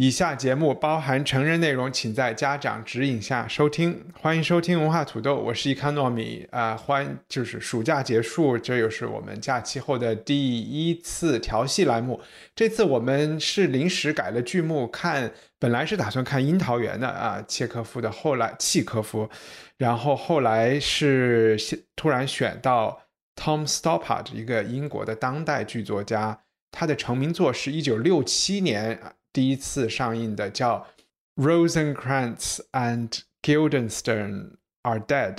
[0.00, 4.00] 以下节目包含成人内容，请在家长指引下收听。
[4.14, 12.20] 欢迎收听文化土豆，我是一康糯米啊、欢就是暑假结束，这又是我们假期后的第一次调戏栏目。
[12.54, 19.28] 这次我们是临时改了剧目，看本来是打算看《樱桃园》的啊，契科夫的，后来契科夫，
[19.78, 21.58] 然后后来是
[21.96, 23.02] 突然选到
[23.34, 26.38] Tom Stoppard，一个英国的当代剧作家，
[26.70, 28.96] 他的成名作是一九六七年
[29.38, 30.84] 第一次上映的，叫
[31.40, 35.34] 《Rosencrantz and Guildenstern Are Dead》。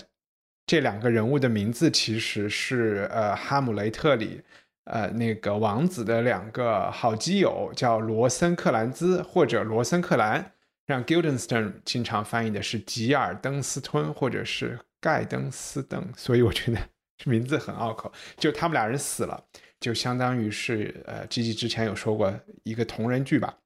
[0.66, 4.42] 这两个人物的名字其实是呃《哈姆雷特》里
[4.86, 10.54] 呃那个王子的两个好基友，叫罗森克兰兹或者罗森克兰，
[10.86, 16.80] 让 Guildenstern 经常翻译的是吉尔登斯吞或者是盖登斯登，所以我觉得
[17.18, 18.10] 这名字很拗口。
[18.38, 19.44] 就他们俩人死了，
[19.82, 23.58] 就相当于是呃，G G 之前有说过一个同人剧吧。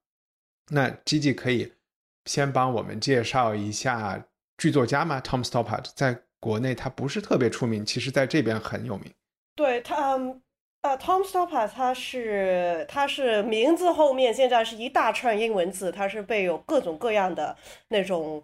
[0.69, 1.73] 那 G G 可以
[2.25, 4.25] 先帮我们介绍一下
[4.57, 9.11] 剧作家吗？Tom Stoppard 在国内他不是特别出名，其实在这边很有名。
[9.55, 10.13] 对他，
[10.81, 17.55] 呃，Tom Stoppard 他是他是名字后面现在是一大串英文字，他是被有各种各样的
[17.89, 18.43] 那种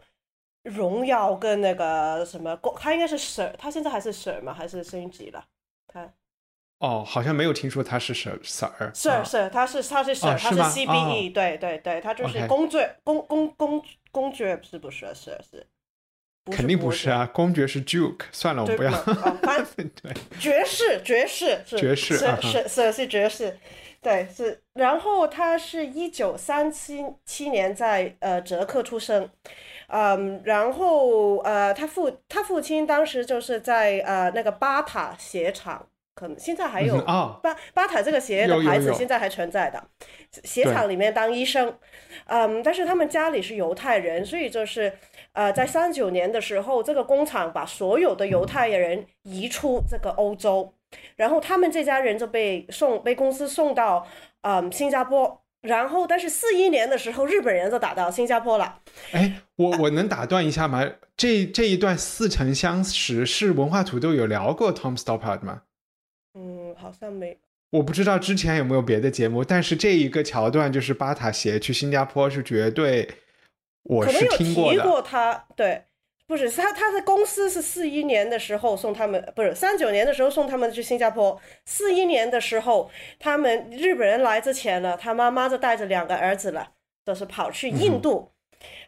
[0.64, 4.54] 荣耀跟那个什么，他应该是 Sir，他现在还是 Sir 吗？
[4.54, 5.46] 还是升级了？
[5.88, 6.08] 他
[6.80, 15.68] 哦，好像没有听说他是 Sir Sir Sir Sir，他是他是 Sir，他是 CBE，对对对，他就是公爵公公公公爵是不是 Sir 是？
[16.50, 18.92] 肯定不是啊，公爵是 Duke，算了，我不要。
[20.02, 23.60] 对，爵士，爵士是爵士是是是是爵士，
[24.02, 24.64] 对是。
[24.74, 29.30] 然后他是一九三七七年在呃捷克出生，
[29.90, 35.86] 嗯，然后呃他父他父亲当时就是在呃那个巴塔鞋厂，
[36.20, 37.40] 可能现在还有嗯哦。
[37.42, 39.82] 巴巴塔这个鞋的牌子现在还存在的，
[40.44, 41.74] 鞋厂里面当医生，
[42.26, 44.92] 嗯，但是他们家里是犹太人，所以就是
[45.32, 50.74] 呃，在三九年的时候，这个工厂把所有的犹太人移出这个欧洲，
[51.16, 54.06] 然后他们这家人就被送被公司送到
[54.42, 58.80] 嗯新加坡，然后但是四一年的时候，日本人就打到新加坡了，
[59.14, 60.86] 哎，我我能打断一下吗？
[61.16, 65.62] 这这一段似曾相识，是文化土豆有聊过 Tom Stoppard 吗？
[66.80, 67.38] 嗯，好像没
[67.72, 73.08] 我不知道之前有没有别的节目，但是这一个桥段就是巴塔鞋去新加坡是绝对，
[73.84, 74.84] 我是可能有提听过的。
[74.84, 75.84] 过他，对，
[76.26, 86.72] 不是他他的公司是四一年的时候送他们，不是三九年的时候送他们去新加坡，四一年的时候他们日本人来之前呢，他妈妈就带着两个儿子了，
[87.06, 88.32] 就是跑去印度。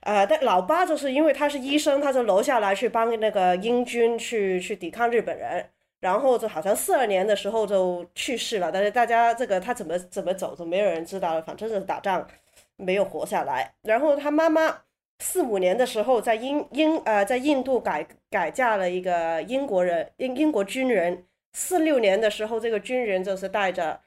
[0.02, 5.70] 呃，但老八就是因为他是医生，他就留下来去帮那个英军去去抵抗日本人，
[6.02, 12.28] 然后就好像四二年的时候就去世了，但是大家这个他怎么怎么走就没有人知道了，反正就是打仗
[12.76, 13.74] 没有活下来。
[13.84, 14.82] 然后他妈妈
[15.20, 24.02] 四五年的时候在英英呃在印度改改嫁了一个英国人英英国军人，四六年的时候这个军人就是带着。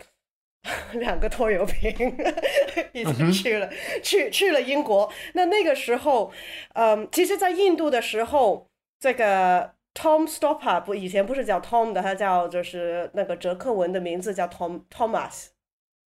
[0.95, 2.17] 两个拖油瓶
[2.93, 3.69] 已经去了，
[4.03, 5.13] 去去了英国。
[5.35, 6.33] 那那个时候，
[6.73, 8.67] 嗯，其实，在印度的时候，
[8.99, 15.47] 这个 Tom Stoppard 不以前不是叫 Tom 的，他叫就是那个捷克文的名字叫 Tom Thomas，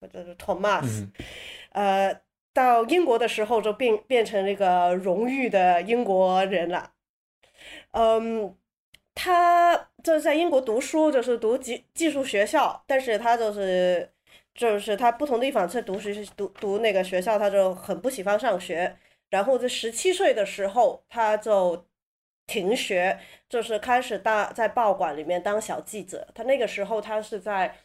[0.00, 1.12] 或者是 Thomas，、嗯
[1.72, 2.20] 呃，
[2.52, 6.92] 到英国的时候就变变成那个荣誉的英国人了。
[7.92, 8.54] 嗯，
[9.14, 14.12] 他就是在英国读书，就是读技技术学校，但是他就是
[14.54, 18.96] 就是他不同地方在读学读读那个学校，他就很不喜欢上学。
[19.30, 21.86] 然后在十七岁的时候，他就
[22.48, 23.16] 停学，
[23.48, 26.26] 就是开始当在报馆里面当小记者。
[26.34, 27.76] 他那个时候他是在，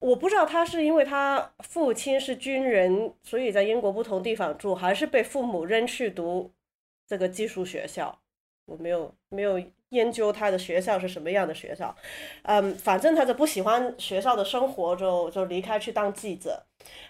[0.00, 6.50] 我不知道他是因为他父亲是军人，所以在英国不同地方住，还是被父母扔去读
[7.06, 8.18] 这个技术学校。
[8.64, 11.94] 我没有没有研究他的学校是什么样的学校，
[12.42, 16.66] 嗯，反正他就不喜欢学校的生活，就就离开去当记者。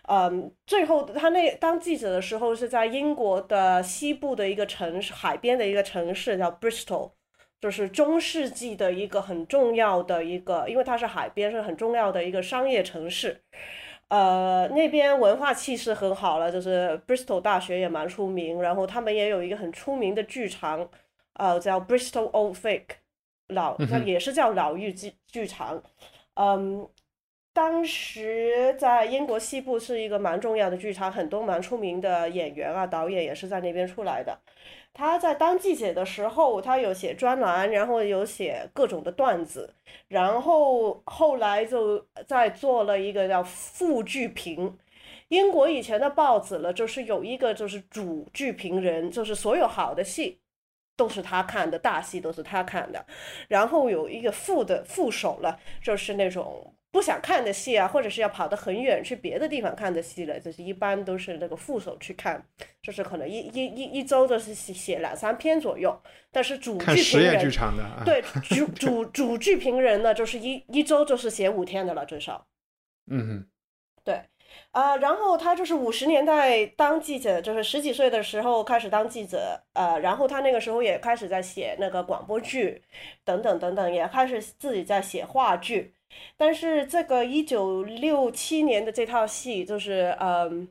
[0.09, 7.13] 嗯，最后他那当记者的时候是在英国的西部的一个城市，海边的一个城市叫 Bristol，
[7.61, 13.43] 就是中世纪的一个很重要的一个，因为它是海边，是很重要的一个商业城市。
[14.09, 20.89] 呃，那边文化气势很好了，就是 Bristol 大学也蛮出名，然后他们也有一个很出名的剧场，
[21.35, 22.85] 呃，叫 Bristol Old Vic
[23.49, 25.83] 老，那也是叫老妪剧剧场。
[26.37, 26.89] 嗯，
[27.59, 34.39] 当时在英国西部是一个蛮重要的剧场，很多蛮出名的演员啊、导演也是在那边出来的。
[34.95, 39.75] 他在当记者的时候，他有写专栏，然后有写各种的段子，
[40.07, 44.79] 然后后来就在做了一个叫副剧评。
[45.27, 50.39] 英国以前的报纸了，就是有一个就是主剧评人，就是所有好的戏
[50.97, 53.05] 都是他看的，大戏都是他看的，
[53.49, 56.73] 然后有一个副的副手了，就是那种。
[56.91, 62.43] 不想看的戏啊，或者是要跑得很远去别的地方看的戏了，就是一般都是那个副手去看，
[62.83, 66.01] 就是可能一一一一周都是写两三篇左右。
[66.33, 67.51] 但是主剧评人
[68.05, 72.47] 对 主主主剧评人呢，就是一一周就是写五天的了，最少。
[73.11, 73.47] 嗯哼，
[74.05, 74.23] 对，
[74.71, 82.83] 啊，然后他就是五十年代当记者，就是十几岁的时候开始当记者，呃，然后他那个时候也开始在写那个广播剧，
[83.25, 85.95] 等等等等，也开始自己在写话剧。
[86.37, 90.69] 但是这个一九六七年的这套戏，就是嗯，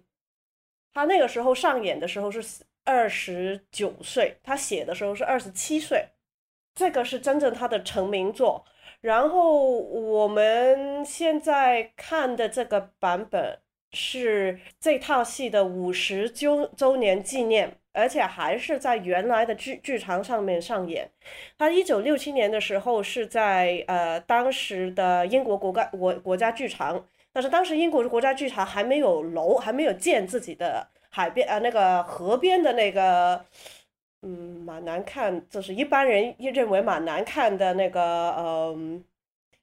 [0.93, 2.43] 他那个时候上演的时候是
[2.83, 6.09] 二十九岁，他写的时候是二十七岁，
[6.73, 8.65] 这个是真正他的成名作。
[9.01, 13.59] 然后我们现在看的这个版本
[13.91, 17.79] 是这套戏的五十周周年纪念。
[17.97, 21.09] 而且还是在原来的剧剧场上面上演。
[21.57, 27.03] 他一九六七年的时候是在呃当时的英国国家国国家剧场，
[27.33, 33.43] 但是当时英国的国家剧场还没有楼，还没有建自己的海边呃那个河边的那个，
[34.21, 34.29] 嗯，
[34.65, 39.03] 蛮难看，就是一般人认为蛮难看的那个嗯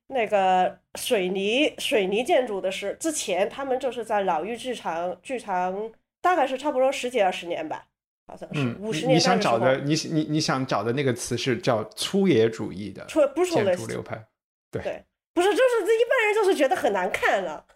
[0.08, 5.90] 那个水泥水泥建筑的是之前他们就是在老妪剧场剧场
[6.20, 7.86] 大概是差不多十几二十年吧。
[8.26, 14.24] 好像是五十年你想找的，你你你想找的那个词是叫粗野主义的出不是建筑流派，
[14.70, 15.04] 对，
[15.34, 17.66] 不是，就是这一般人就是觉得很难看了，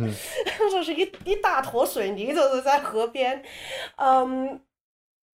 [0.70, 3.44] 就是一一大坨水泥就是在河边，
[3.96, 4.60] 嗯，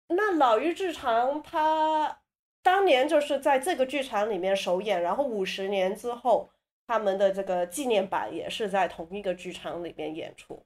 [0.09, 2.19] 那老于剧场他
[2.63, 6.51] 当年就是在这个剧场里面首演，然后五十年之后，
[6.87, 10.63] 他们的这个纪念版也是在同一个剧场里面演出。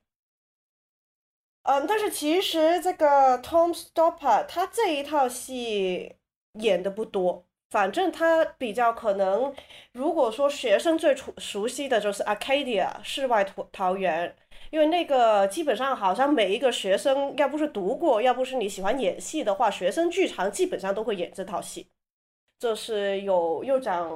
[1.64, 6.14] 嗯，但是其实这个 Tom Stoppard 他这一套戏
[6.60, 9.54] 演的不多，反正他比较可能，
[9.92, 14.36] 如果说学生最熟熟悉的就是 Arcadia 世外桃桃源，
[14.68, 21.88] 因为那个基本上好像每一个学生，要不是读过，要不是你喜欢演戏的话，学生剧场基本上都会演这套戏，
[22.58, 24.12] 就是有又讲，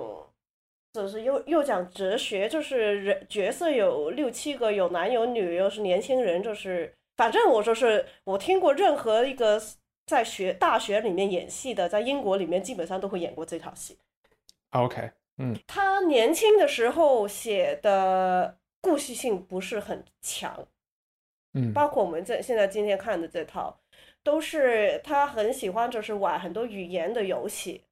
[0.92, 6.94] 就是又又讲哲学，就是人角色有六七个，有男有女，又是年轻人，就是。
[7.18, 9.60] 反正我说是我听过任何一个
[10.06, 13.98] 在学大学里面演戏的，在英国里面基本上都会演过这套戏。
[14.70, 20.68] OK，嗯，他年轻的时候写的故事性不是很强，
[21.54, 23.80] 嗯，包括我们这现在今天看的这套，
[24.22, 27.82] 都是他很喜欢就是玩很多语言的游戏，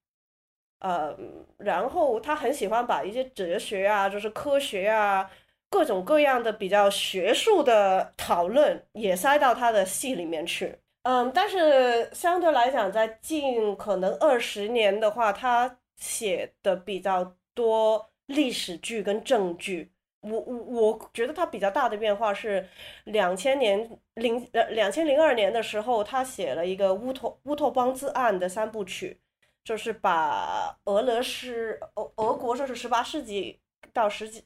[0.79, 1.19] 呃，
[1.59, 5.29] 然后他很喜欢把一些哲学啊，就是科学啊。
[5.69, 19.93] 各种各样的比较学术的讨论也塞到他的戏里面去，嗯，但是相对来讲，在近可能二十年的话，他写的比较多历史剧跟正剧。
[20.21, 22.69] 我我我觉得他比较大的变化是
[23.05, 29.21] 两千年零呃两千零二年的时候，他写了一个乌托乌托邦之案的三部曲，
[29.63, 33.61] 就是把俄罗斯俄俄国就是十八世纪
[33.93, 34.43] 到十几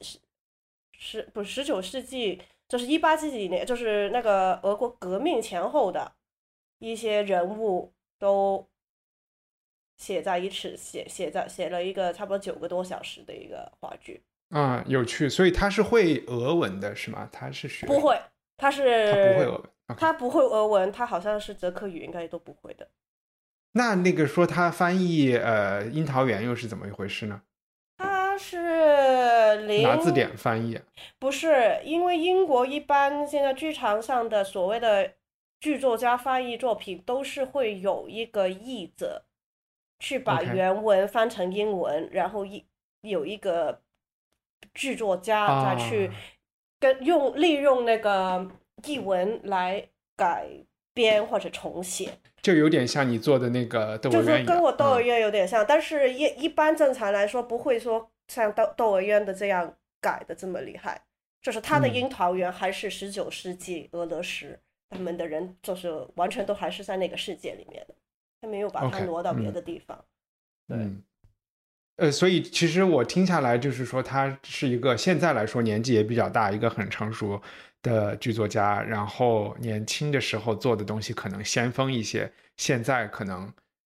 [1.01, 1.19] 十。
[1.19, 2.39] 十不十九世纪，
[2.69, 6.13] 就是一八几几年，就是那个俄国革命前后的
[6.77, 8.69] 一些人物都
[9.97, 14.21] 写在一起，写写在写了一个差不多九个多小时的一个话剧。
[14.49, 17.27] 啊，有趣，所以他是会俄文的是吗？
[17.31, 18.21] 他是学不会，
[18.55, 22.87] 他是他不会俄文，他不会俄文，他好像是捷克语，应该都不会的。
[23.71, 27.41] 那那个说他翻译呃《樱桃园》又是怎么一回事呢？
[29.59, 30.79] 是拿字典翻译？
[31.19, 35.13] 不是，因为英国一般现在剧场上的所谓的
[35.59, 39.25] 剧作家翻译作品，都是会有一个译者
[39.99, 42.65] 去把原文翻成英文，然后一
[43.01, 43.81] 有一个
[44.73, 46.11] 剧作家再去
[46.79, 48.47] 跟用利用那个
[48.85, 50.47] 译文来改
[50.93, 52.09] 编或者重写。
[52.41, 58.10] 就有点像你做的那个《就是跟我《窦娥冤》有点像，但是一一般正常来说不会说。
[58.33, 61.01] 像窦窦娥冤的这样改的这么厉害，
[61.41, 61.93] 就是他的嗯。
[61.93, 64.57] 樱桃园还是十九世纪俄罗斯
[64.89, 67.95] 他们的人，就是完全都还是在那个世界里面的，
[68.39, 69.53] 他没有把它挪到别嗯。
[69.53, 70.05] 的地方。
[70.65, 70.77] 对。
[70.77, 71.03] 嗯，
[71.97, 77.41] 呃，所以其实我听下来就是说，他是一个现在来说年纪也比较大，一个很成熟
[77.81, 83.41] 的剧作家，然后年轻的时候做的东西可能先锋一些，现在可能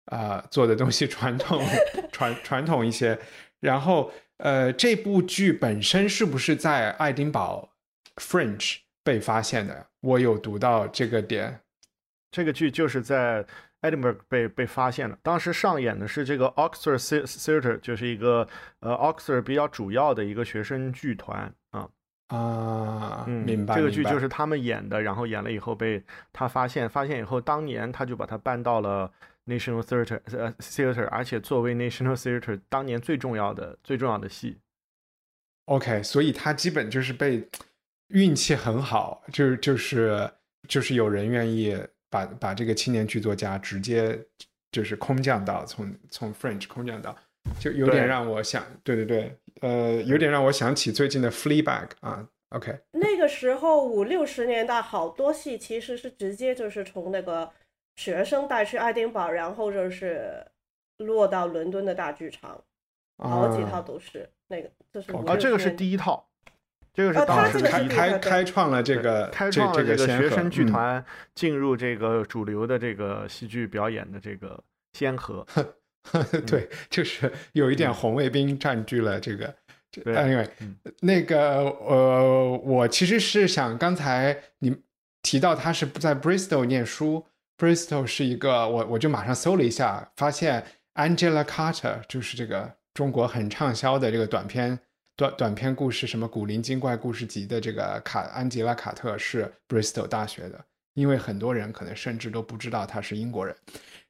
[0.06, 1.62] 啊、呃做的东西传统
[2.10, 3.18] 传传统一些，
[3.62, 7.70] 然后呃，这部剧本身是不是在爱丁堡
[8.16, 9.86] Fringe 被发现的？
[10.00, 11.60] 我有读到这个点，
[12.32, 13.46] 这个剧就是在
[13.82, 18.48] Edinburgh 被被发现了，当时上演的是这个 Oxford The- Theatre，就是一个
[18.80, 21.88] 呃 Oxford 比较主要的一个学生剧团啊。
[22.28, 23.76] 啊，嗯，明白。
[23.76, 26.02] 这个剧就是他们演的，然后演了以后被
[26.32, 29.08] 他发现，发现以后当年他就把它搬到了
[29.46, 34.58] National Theatre 呃 Theatre，而且作为 National Theatre 当年最重要的最重要的戏。
[35.66, 37.48] OK，所以他基本就是被
[38.08, 40.30] 运气很好，就就是
[40.68, 41.76] 就是有人愿意
[42.10, 44.18] 把把这个青年剧作家直接
[44.70, 47.16] 就是空降到从从 French 空降到，
[47.58, 52.28] 就有点让我想，对对对，呃，有点让我想起最近的 Fleabag 啊。
[52.50, 57.50] OK，那个时候五六十年代，好多戏其实是直接就是从那个
[57.96, 60.44] 学生带去爱丁堡，然后就是
[60.98, 62.62] 落到伦敦的大剧场，
[63.18, 65.70] 好几套啊，都是那个，就是哦啊，这个是。
[65.70, 66.28] 第一套，
[66.92, 67.84] 这个是哦当时开。
[67.84, 75.46] 开开创了这个开创了这个学生剧团进入这个主流的这个戏剧表演的这个先河。
[76.46, 79.54] 对，就是有一点红卫兵占据了这个。
[79.92, 84.74] 这对 anyway，、嗯那个呃，我其实是想，刚才你
[85.20, 87.26] 提到他是在 Bristol 念书
[87.62, 90.64] ，Bristol 是一个，我我就马上搜了一下，发现
[90.96, 94.76] Angela Carter 就是这个中国很畅销的这个短篇
[95.16, 100.64] 短短篇故事，什么古灵精怪故事集的这个卡安吉拉卡特是 Bristol 大学的，
[100.94, 103.54] 因为很多人可能甚至都不知道他是英国人。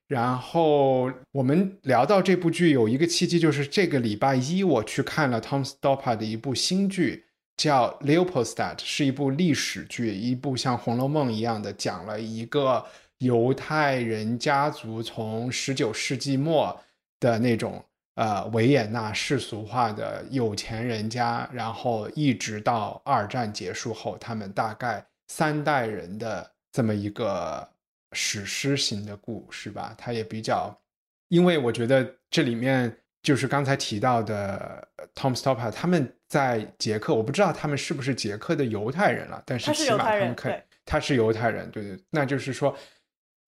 [0.08, 7.24] 然后我们聊到这部剧，有一个契机，就是这个礼拜一我去看了 Tom Stoppard 的一部新剧，
[7.56, 12.84] 叫《Leopoldstadt》，是一部历史剧，一部像《红楼梦》一样的，讲了一个
[13.22, 16.78] 犹太人家族从十九世纪末
[17.20, 17.84] 的那种
[18.16, 27.66] 呃维也纳世俗化的有钱人家，然后一直到二战结束后，他们大概三代人的这么一个
[28.12, 29.94] 史诗型的故事吧。
[29.96, 30.76] 它也比较，
[31.28, 42.76] 因为我觉得这里面就是刚才提到的呃 Tom Stoppard，他们在捷克，我不知道他们是不是捷克的犹太人了，但是起码他们可以他是犹太人，对对，那就是说，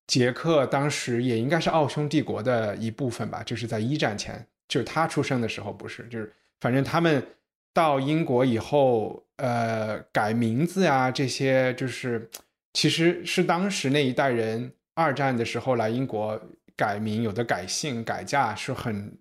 [0.07, 7.27] 捷克当时也应该是奥匈帝国的一部分吧，就是在一战前，就是他出生的时候不是，就是反正他们
[7.73, 12.31] 到英国以后，呃，改名字啊这些，就是
[12.73, 16.41] 其实是当时那一代人二战的时候来英国
[16.77, 19.17] 改名，有的改姓改嫁是很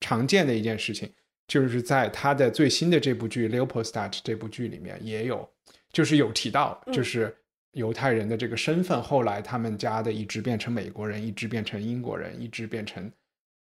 [0.00, 1.12] 常见的一件事情。
[1.46, 5.46] 就是在他的最新的这部剧《Leopoldstadt》这部剧里面也有，
[5.92, 7.36] 就是有提到，嗯就是
[7.74, 13.10] 犹太人的这个身份，后来他们家的一直变成美国人，一直变成英国人，一直变成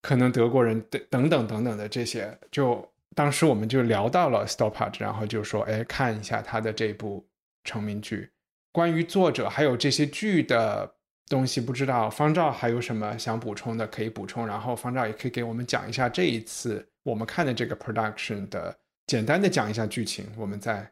[0.00, 7.26] 可能德国人等等等等等的这些，就当时我们就聊到了 Stoppard，然后就说，哎，看一下他的这部
[7.64, 8.30] 成名剧。
[8.70, 10.94] 关于作者还有这些剧的
[11.28, 18.76] 东西，不知道方照还有什么想补充的可以补充，然后方照也可以给我们讲一下这一次我们看的这个 production 的
[19.06, 20.90] 简单的讲一下剧情，我们再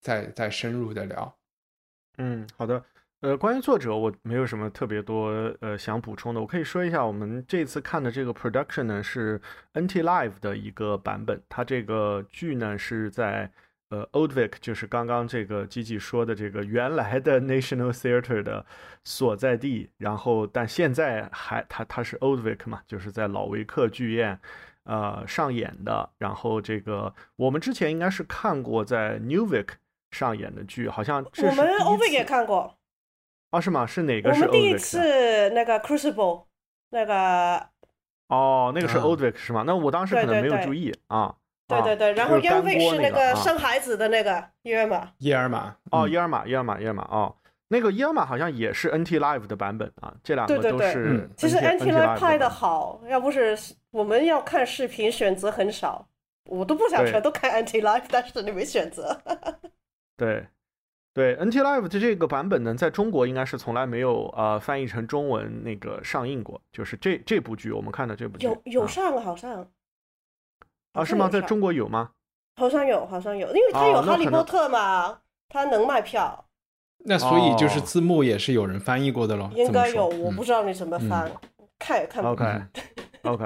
[0.00, 1.36] 再再深入的聊。
[2.18, 2.84] 嗯，好的。
[3.20, 5.28] 呃，关于作者，我没有什么特别多
[5.60, 6.40] 呃想补充的。
[6.40, 9.40] 我可以说一下，我们这次看的这个 production 呢是
[9.74, 11.40] NT Live 的一个版本。
[11.48, 13.48] 它这个剧呢是在
[13.90, 18.66] 呃 Old Vic，就是刚刚这个吉吉说的这个原来的 National Theatre 的
[19.04, 19.88] 所在地。
[19.98, 24.36] 然后，但现在还它它是 Old Vic 嘛，就是在老维克剧院
[24.82, 26.10] 呃上演的。
[26.18, 29.68] 然后这个我们之前应该是看过在 New Vic
[30.12, 32.72] 上演的剧，好像这我们 o v 次也看过，
[33.50, 33.84] 啊，是吗？
[33.86, 34.76] 是哪个是我们第一？
[34.76, 36.44] 次那个 Crucible
[36.90, 37.66] 那个，
[38.28, 39.64] 哦，那个是啊 Old Vic 是吗？
[39.66, 41.18] 那我当时可能没有对对对注意啊。
[41.18, 41.34] 啊
[41.68, 47.34] 对对对，然后 Young Vic 是那啊个生孩子的那个约嘛，耶尔玛哦，嗯耶尔玛，耶尔玛，耶尔玛哦，
[47.68, 53.56] 那个耶尔玛好像也是 NT Live 的版本啊，这两个对对对都是嗯其实 NT Live 拍的的好，要不是
[53.90, 56.06] 我们要看视频，选择很少，
[56.44, 59.18] 我都不想对全都看 Anti Live，但是你没选择。
[60.24, 60.46] 对。
[61.14, 69.68] 对，NT Live 的这个版本呢，在中国应该是从来没有呃翻译成中文那个上映过，就是这这部剧我们看的这部剧有有啊上好像
[70.94, 71.28] 啊是吗？
[71.28, 72.12] 在中国国有吗？
[72.56, 75.18] 好像有，好像有，因为它有哈利波特嘛，
[75.50, 76.46] 它能卖票，
[77.04, 79.50] 那所以就是哦字幕也是有人翻译过的喽？
[79.54, 81.30] 应该有，我不知道你怎么翻，
[81.78, 82.62] 看也看不 OK
[83.24, 83.44] OK，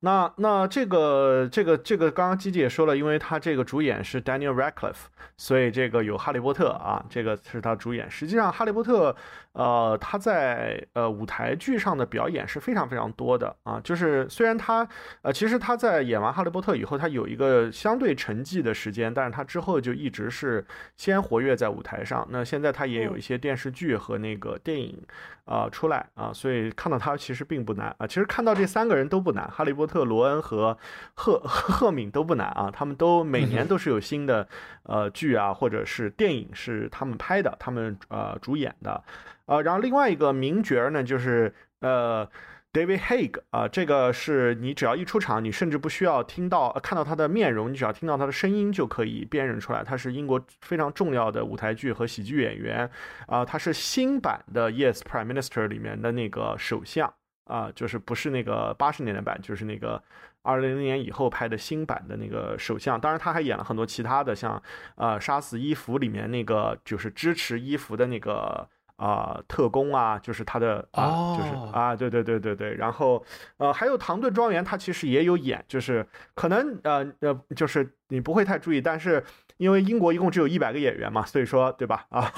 [0.00, 8.08] 那那这个这个这个，刚刚基基也说了，因为他这个主演是 Daniel Radcliffe，所以这个有哈利波特啊，这个是他主演。
[8.08, 9.14] 实际上，哈利波特，
[9.52, 13.80] 呃，他在呃舞台剧上的表演是非常非常多的啊。
[13.82, 14.86] 就是虽然他
[15.22, 20.64] 呃，其实他在演完哈利波特以后，他有一个相对沉寂的时间，但是他之后就一直是
[20.96, 22.26] 先活跃在舞台上。
[22.30, 25.02] 那现在他也有一些电视剧和那个电影
[25.44, 28.06] 啊、出来啊，所以看到他其实并不难啊。
[28.06, 30.76] 其实看到这三个人都不难，哈利波特、罗恩和
[31.14, 32.70] 赫赫敏都不难啊。
[32.70, 34.46] 他们都每年都是有新的
[34.82, 39.02] 呃剧啊，或者是电影是他们拍的，他们呃主演的。
[39.48, 42.28] 呃，然后另外一个名角呢，就是呃。
[42.70, 52.88] David Haig 啊、这个是你只要一出场，你甚至不需要听到、看到他的面容，你只要听到他的声音就可以辨认出来，他是英国非常重要的舞台剧和喜剧演员
[53.26, 57.12] 啊、他是新版的 Yes Prime Minister 里面的那个首相
[57.46, 60.00] 啊、就是不是那个八十年代版，就是那个
[60.42, 63.00] 二零零年以后拍的新版的那个首相。
[63.00, 64.62] 当然，他还演了很多其他的，像
[64.96, 68.68] 呃《杀死伊芙》里面那个就是支持伊芙的那个。
[68.98, 71.70] 啊、特工啊，就是他的啊，就是哦。
[71.72, 73.24] 啊，对对对对对，然后
[73.56, 79.22] 呃，还有唐顿庄园，他其实也有演，就是可能呃呃，就是你不会太注意，但是
[79.56, 82.06] 因为英国一共只有一百个演员嘛，所以说对吧？
[82.10, 82.32] 啊，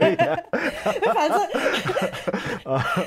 [0.00, 0.44] 演
[1.14, 1.38] 反正，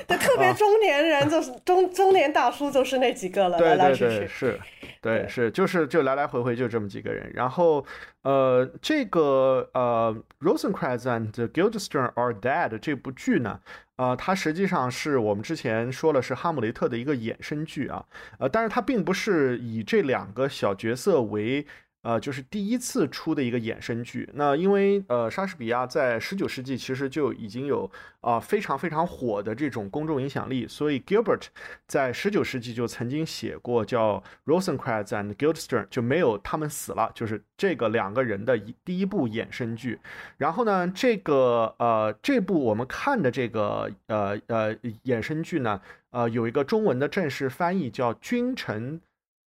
[0.07, 4.27] 对，特别中年人就是中中年大叔就是那几个了，来对对对，来去去。
[4.27, 4.59] 是，
[5.01, 7.29] 对是，就是就来来回回就这么几个人。
[7.33, 7.85] 然后
[8.23, 10.15] 呃，这个呃
[10.45, 13.59] 《Rosencrantz and Guildenstern Are Dead》这部剧呢，
[13.97, 18.05] 呃，它实际上是我们之前说了是《哈姆雷特》的一个衍生剧啊，
[18.39, 21.65] 呃，但是它并不是以这两个小角色为。
[22.05, 24.29] 呃，就是第一次出的一个衍生剧。
[24.35, 27.89] 那因为呃，莎士比亚在十九世纪其实就已经有
[28.21, 31.47] 啊、非常非常火的这种公众影响力，所以 Gilbert
[31.87, 39.99] 在十九世纪就曾经写过叫《Rosencrantz and Guildenstern》，就没有他们死了，就是这个两个人的一第一部衍生剧。
[40.37, 44.75] 然后呢，这个呃这部我们看的这个呃呃
[45.05, 48.99] 衍生剧呢，呃有一个中文的正式翻译叫《君臣》。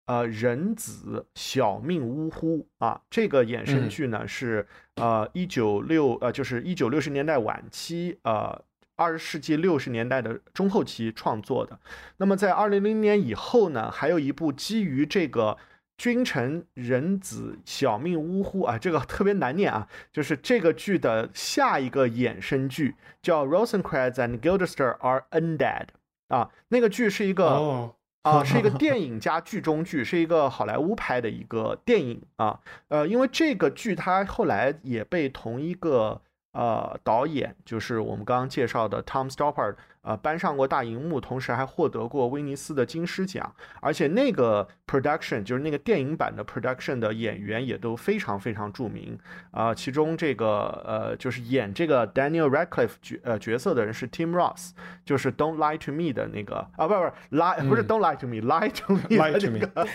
[0.08, 3.02] 呃，人子小命呜呼啊！
[3.10, 4.66] 这个衍生嗯剧呢、是
[4.96, 8.64] 呃一九六呃就是一九六十年代晚期呃
[8.96, 11.78] 二十世纪六十年代的中后期创作的。
[12.16, 15.58] 那么在二零零年以后呢，还有一部基于这个
[15.98, 25.88] 君臣人子小命呜呼啊，这个特别难念啊，就是这个剧的下一个衍生剧叫《Rosencrantz and Guildenstern Are Undead》
[26.36, 27.48] 啊，那个剧是一个。
[27.48, 27.96] 哦，
[28.28, 32.60] 啊，是一个电影加剧中剧，是一个好莱坞拍的一个电影啊。
[32.90, 43.54] 呃，因为这个剧它后来也被同一个呃导演，就是我们刚刚介绍的 Tom Stoppard，呃，搬上过大荧幕，同时还获得过威尼斯的金狮奖。
[43.82, 49.18] 而且那个 production 就是那个电影版的 production 的演员也都非常非常著名
[49.52, 54.72] 啊、其中这个呃就是演这个 Daniel Radcliffe 角呃角色的人是 Tim Ross，
[55.04, 59.32] 就是 Don't Lie to Me 的那个啊，不不是 lie 不是 Don't Lie to Me，Lie to Me 的 Lie
[59.32, 59.86] 那 to me 个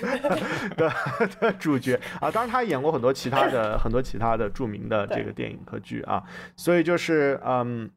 [0.76, 0.92] 的
[1.40, 6.22] 的主角啊，当然他演过很多其他的很多其他的著名的这个电影和剧啊，
[6.56, 7.90] 所以就是嗯。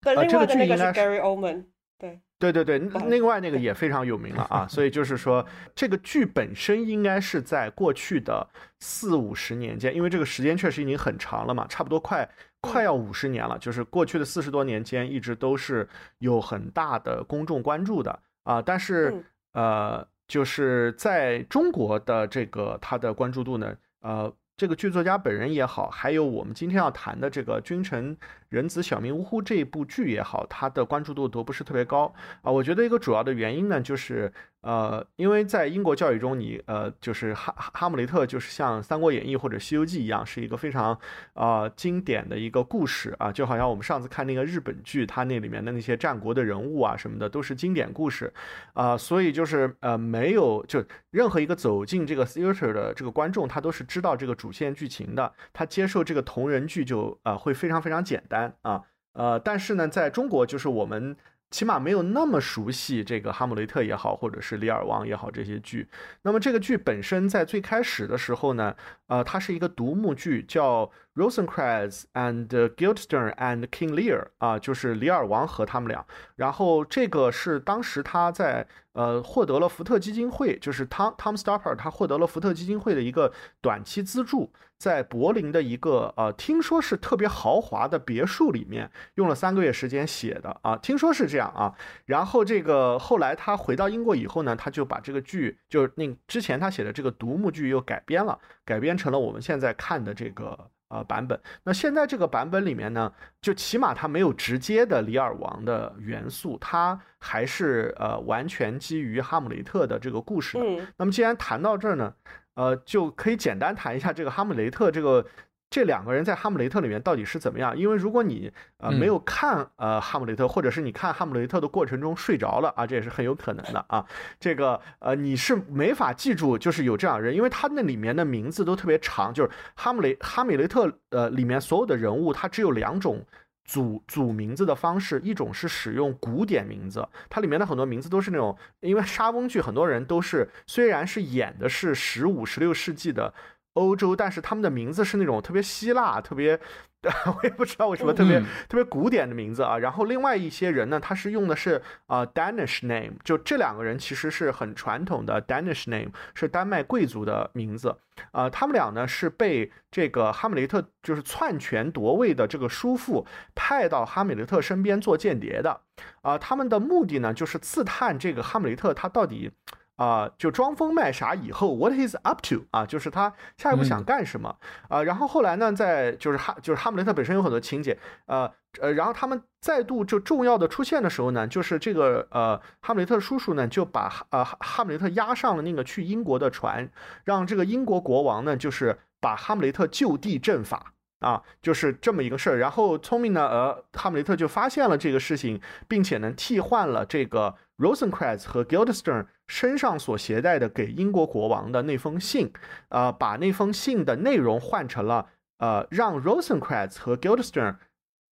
[0.00, 1.64] 对，另啊这个外的那个是剧应该是 Gary Oldman，
[1.98, 8.46] 对，对对对，另外那个也非常有名了啊，所以就是说，这个剧本身应该是在过去的
[8.80, 12.28] 四五十年间，因为这个时间确实已经很长了嘛，差不多快
[12.60, 18.18] 快要五十年了，就是过去的四十多年间，一直都是有很大的公众关注的。
[18.44, 19.24] 啊，但是嗯。
[19.54, 24.32] 呃，就是在中国的这个它的关注度呢，呃。
[24.56, 28.16] 这个剧作家本人也好，还有我们今天要谈的这个《君臣
[28.48, 32.50] 人子小命呜呼》这一部剧也好，它的关注度都不是特别高啊。
[32.50, 34.32] 我觉得一个主要的原因呢，就是
[34.62, 40.98] 呃，因为在英国教育中你，呃，就是哈哈姆雷特就是像《三国演义》或者《西游记》一样，是一个非常
[41.34, 48.32] 呃经典的一个故事啊，就好像我们上次看那个日本剧，它那里面的那些战国的人物啊什么的，都是经典故事
[48.72, 58.82] 啊、所以就是呃没有就任何一个走进这个 theater 的这个观众，他都是知道这个主线剧情的，他接受这个同人剧就呃会非常非常简单啊。
[59.12, 61.16] 呃，但是呢，在中国，就是我们
[61.50, 65.88] 起码没有那么熟悉这个《哈姆雷特》也好，或者是《李尔王》也好这些剧。
[66.22, 70.86] 那么这个剧本身在最开始的时候呢，呃，它是一个独幕剧，叫
[71.18, 76.06] 《Rosencrantz and Guildenstern and King Lear 啊，就是李尔王和他们俩。
[76.36, 91.74] 然后这个是当时他在呃获得了福特基金会，就是 Tom Tom Stoppard 他获得了福特基金会的一个短期资助，在柏林的一个呃听说是特别豪华的别墅里面用了三个月时间写的啊，听说是这样啊。
[92.06, 100.70] 然后这个后来他回到英国以后呢，他就把这个剧就是那之前他写的这个独幕剧又改编了，改编成了我们现在看的这个。
[100.88, 101.40] 呃，版本。
[101.64, 110.82] 那现在这个版本里面呢，就起码它没有直接的李尔王的元素，它还是呃完全基于哈姆雷特的这个故事的。
[110.96, 112.14] 那么既然谈到这儿呢，
[112.54, 115.24] 呃，就可以简单谈一下这个哈姆雷特这个。
[115.70, 117.76] 这两个人在《哈姆雷特》里面到底是怎么样？
[117.76, 124.02] 因为如果你呃没有看呃《哈姆雷特》，或者是你看《哈姆雷特》的过程中睡着了啊，这也是很有可能的啊。
[124.40, 129.32] 这个呃你是没法记住，就是有这样人，因为他那里面的名字都特别长。
[129.34, 133.22] 就是《哈姆雷哈姆雷特》呃里面所有的人物，他只有两种
[133.66, 143.34] 组组名字的方式，一种是使用古典名字，它里面的很多名字都是那种，因为莎翁剧很多人都是虽然是演的是十五十六世纪的。
[143.78, 146.58] 欧洲，但是他们的名字是那种特别希腊、特别，
[147.02, 149.78] 我也不知道为什么特别特别古典的名字啊。
[149.78, 157.96] 然后另外一些人呢，他是用的是呃 Danish name，就这两个人其实是很传统的 Danish name，是丹麦贵族的名字
[158.32, 158.50] 呃。
[158.50, 165.80] 他们俩呢是被这个哈姆雷特就是篡权夺位的这个叔父派到哈姆雷特身边做间谍的
[166.22, 166.36] 啊。
[166.36, 169.52] 他们的目的呢就是刺探这个哈姆雷特他到底。
[169.98, 174.56] 啊，就装疯卖傻以后，what he's up to 啊，就是他下一步想干什么
[174.88, 175.02] 啊？
[175.02, 178.48] 然后后来呢，在就是哈，就是哈姆雷特本身有很多情节，呃
[178.80, 186.88] 呃，然后他们再度就重要的出现的时候呢，就是这个呃哈姆雷特叔叔呢就把呃哈姆雷特押上了那个去英国的船，
[187.24, 192.58] 让这个英国国王呢就是把哈姆雷特就地正法啊，就是这么一个事儿。
[192.58, 197.56] 然后聪明呢，呃，哈姆雷特就发现了这个事情，并且呢替换了这个。
[197.78, 202.52] Rosencrantz 和 Guildenstern 身上所携带的给英国国王的那封信，
[202.88, 205.26] 呃，把那封信的内容换成了，
[205.58, 207.76] 呃，让 Rosencrantz 和 Guildenstern，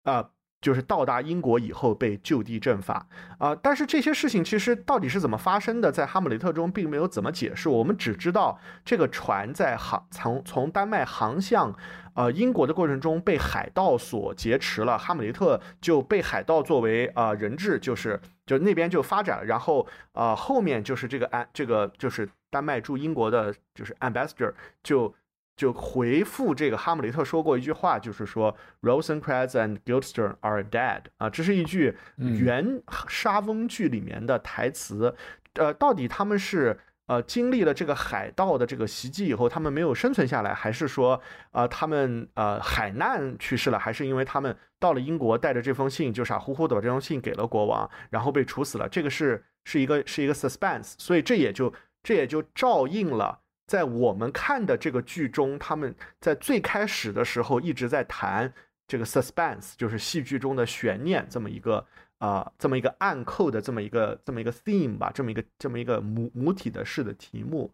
[0.05, 0.29] 呃，
[0.61, 3.05] 就是到达英国以后被就地正法，
[3.37, 11.75] 啊，但是这些事情其实到底是怎么发生的，在《哈姆雷特》中并没有怎么解释，我们只知道这个船在航从从丹麦航向。
[12.15, 24.53] 呃，英国的过程中被海盗所劫持了，哈姆雷特就被海盗作为啊人质，就是就那边就发展了，然后呃后面就是这个安这个就是丹麦驻英国的就是 ambassador
[24.83, 25.13] 就
[25.55, 35.15] 就回复这个哈姆雷特说过一句话，就是说 Rosencrantz and Guildenstern are dead 啊，这是一句原莎翁剧里面的台词，
[35.53, 36.79] 呃，到底他们是？
[37.05, 41.19] 呃，经历了这个海盗的这个袭击以后，他们没有生存下来，还是说，
[41.51, 48.87] 呃，他们呃海难去世了，还是因为他们到了英国，带着这封信就傻乎乎的把这封信给了国王，然后被处死了？
[48.87, 53.37] 这个是是一个是一个 suspense，所以这也就这也就照应了
[53.67, 58.53] 在我们看的这个剧中，他们在最开始的时候一直在谈
[58.87, 61.85] 这个 suspense，就是戏剧中的悬念这么一个。
[62.23, 67.69] 啊，这么一个暗扣的这么一个这么一个 theme 吧，这么一个这么一个母母体的式的题目，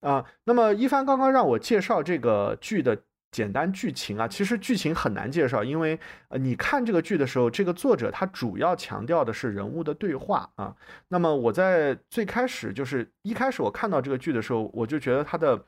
[0.00, 2.94] 啊，那么一帆刚刚让我介绍这个剧的
[3.32, 10.76] 简单剧情啊，其实剧情很难介绍，因为呃，你看这个剧的时候，这个作者他主要强调的是人物的对话啊，
[11.08, 15.64] 那么我在最开始就是一开始我看到这个剧的时候，我就觉得他的。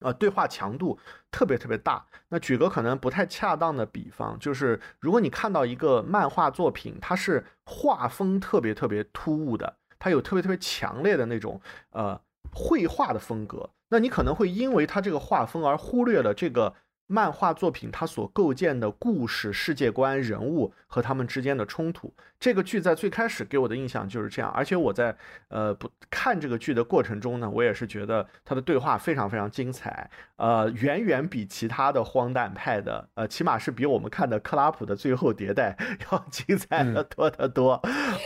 [0.00, 0.98] 呃，对话强度
[1.30, 2.04] 特别特别大。
[2.28, 12.20] 那举个可能不太恰当的比方，就是如果你看到一个漫画作品，它是画风特别特别突兀的，它有特别特别强烈的那种呃
[12.52, 16.74] 绘画的风格，那你可能会因为它这个画风而忽略了这个。
[17.10, 24.50] 漫画作品它所构建的故事世界观、人物和他们之间的冲突，这个剧在最开始给我的印象就是这样。
[24.52, 25.14] 而且我在
[25.48, 35.76] 呃不看这个剧的过程中呢，我也是觉得他的对话非常非常精彩，呃，远远比其他的荒诞派的，呃，起码是比我们看的克拉普的最后迭代
[36.10, 37.72] 要精彩的多得多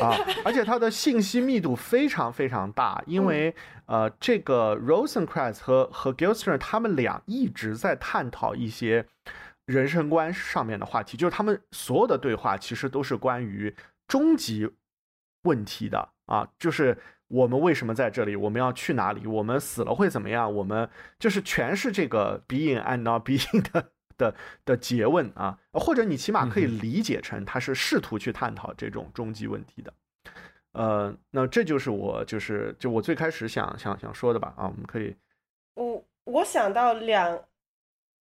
[0.00, 0.16] 啊！
[0.44, 3.54] 而且它的信息密度非常非常大，因为
[3.86, 8.52] 呃，这个 Rosencrantz 和和 g i l s t e r 他们俩一直在探讨。
[8.62, 9.04] 一些
[9.64, 13.74] 人生观上面的话题，就是他们所有的对话其实都是关于
[14.12, 14.70] 终极
[15.44, 16.98] 问题的啊，就是
[17.28, 20.86] 我们为什么在这里，我们要去哪里，我们死了会怎么样，我们
[21.18, 24.34] 就是全是这个 being and not being 的的
[24.66, 29.94] 的诘问啊，或者你起码可以理解成他是试图去探讨这种终极问题的，
[30.72, 35.16] 呃，那这就是我就是就我最开始想想想说的吧啊，我们可以，
[35.72, 37.42] 我我想到两。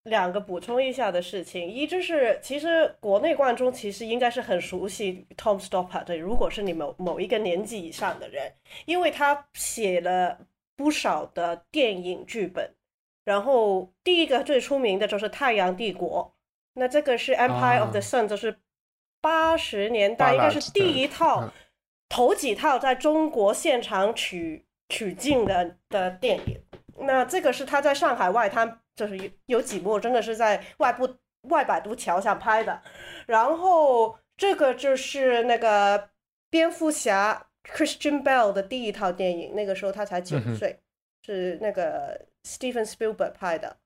[0.04, 8.50] 两个补充一下的事情，一就是其实国内观众其实应该是很熟悉 Tom Stoppard 的，如果是你某某一个年纪以上的人，
[8.86, 10.38] 因为他写了
[10.74, 12.74] 不少的电影剧本，
[13.24, 16.34] 然后第一个最出名的就是《太阳帝国》，
[16.74, 18.58] 那这个是 Empire of the Sun，就是
[19.20, 21.52] 八十年代应该是第一套、
[22.08, 26.58] 头几套在中国现场取取景的的电影。
[27.02, 31.08] 那这个是他在上海外滩，就是有有几幕真的是在外部
[31.48, 32.82] 外摆渡桥上拍的。
[33.26, 36.10] 然后这个就是那个
[36.50, 40.78] 蝙蝠侠 Christian Bale 的第一套电影，那个时候他才九岁，
[41.24, 43.78] 是那个 Steven Spielberg 拍的。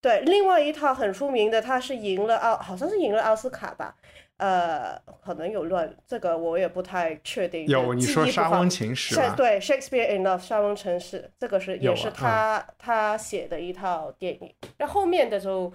[0.00, 3.96] 对，另外一套很出名的，他是赢了奥，好像是赢了奥斯卡吧。
[4.38, 7.66] 呃，可能有乱，这个我也不太确定。
[7.66, 14.54] 有你说《沙翁情史》对，《Shakespeare in Love》沙翁情史，这个是也是他他写的一套电影。
[14.78, 15.72] 那后面的就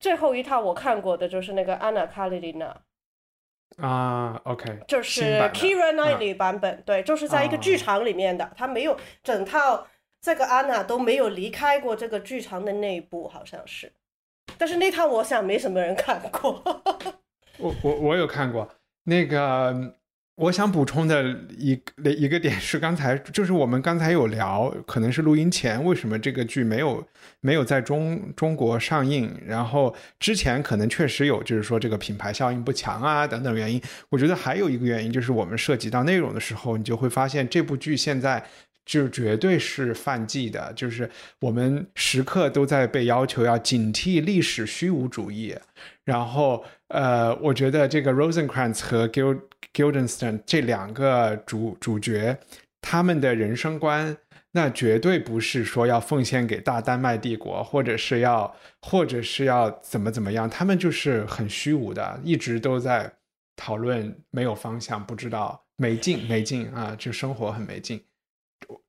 [0.00, 2.76] 最后一套我看过的就是那个《安娜卡列尼娜》
[3.86, 5.22] 啊，OK，就是
[5.54, 9.86] Kira Knightley 版本，对，就是在一个剧场里面的，他没有整套
[10.20, 13.92] 这个安娜都没有离开过这个剧场的内部，好像是。
[14.56, 16.82] 但是那套我想没什么人看过。
[17.58, 18.68] 我我我有看过
[19.04, 19.94] 那个，
[20.36, 21.24] 我想补充的
[21.56, 27.04] 一一个点是，刚才就是我们刚才有聊，可能是录音前为什么这个剧没有
[27.40, 33.80] 没有在中中国上映，然后之前可能确实有，就是说这个品牌效应不强啊等等原因。
[34.08, 38.44] 我觉得还有一个原因就是我们涉及到内容的时候，你就会发现这部剧现在。
[38.88, 45.54] 就绝对是犯忌的，就是我们时刻都在被要求要警惕历史虚无主义。
[46.08, 49.38] 然后，呃，我觉得这个 Rosencrantz 和 Gil
[49.74, 52.38] Gildenstern 这两个主主角，
[52.80, 54.16] 他们的人生观，
[54.52, 63.12] 那绝对不是说要奉献给大丹麦帝国，或者是要，或者是要怎么怎么样，他们就是很虚无的，一直都在
[63.54, 68.02] 讨论没有方向，不知道没劲没劲啊，就生活很没劲。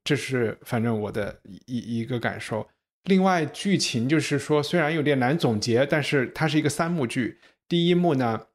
[0.02, 2.66] 这是反正我的一一个感受。
[3.04, 7.40] 另外，剧情就是说，虽然有点难总结，但是它是一个三幕剧。
[7.66, 8.48] 第一幕呢，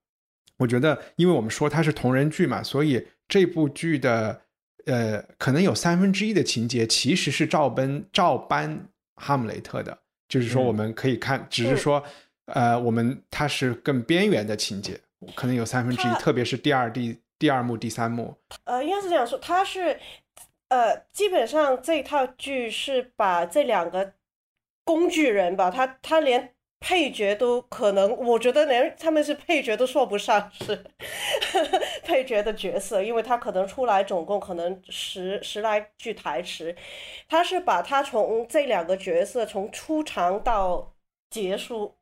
[0.58, 4.42] 我觉得，因为我们说它是同人剧嘛，所以这部剧的
[4.86, 9.98] 呃，可能有三分之一的情节其实是照搬照搬哈姆雷特的，
[10.30, 12.04] 就是说我们可以看，只是说
[12.46, 15.00] 呃，我们它是更边缘的情节，
[15.34, 18.38] 可能有三分之一，特别是第二第第二幕、第三幕。
[18.66, 20.00] 呃，应该是这样说，它是。
[20.68, 24.14] 呃，基本上这套剧是把这两个
[24.86, 30.86] 工具人吧，他他连配角都可能，我觉得连他们是配角都说不上是
[32.06, 36.74] 配角的角色，因为他可能出来总共可能十十来句台词，
[37.28, 40.94] 他是把他从这两个角色从出场到
[41.30, 41.96] 结束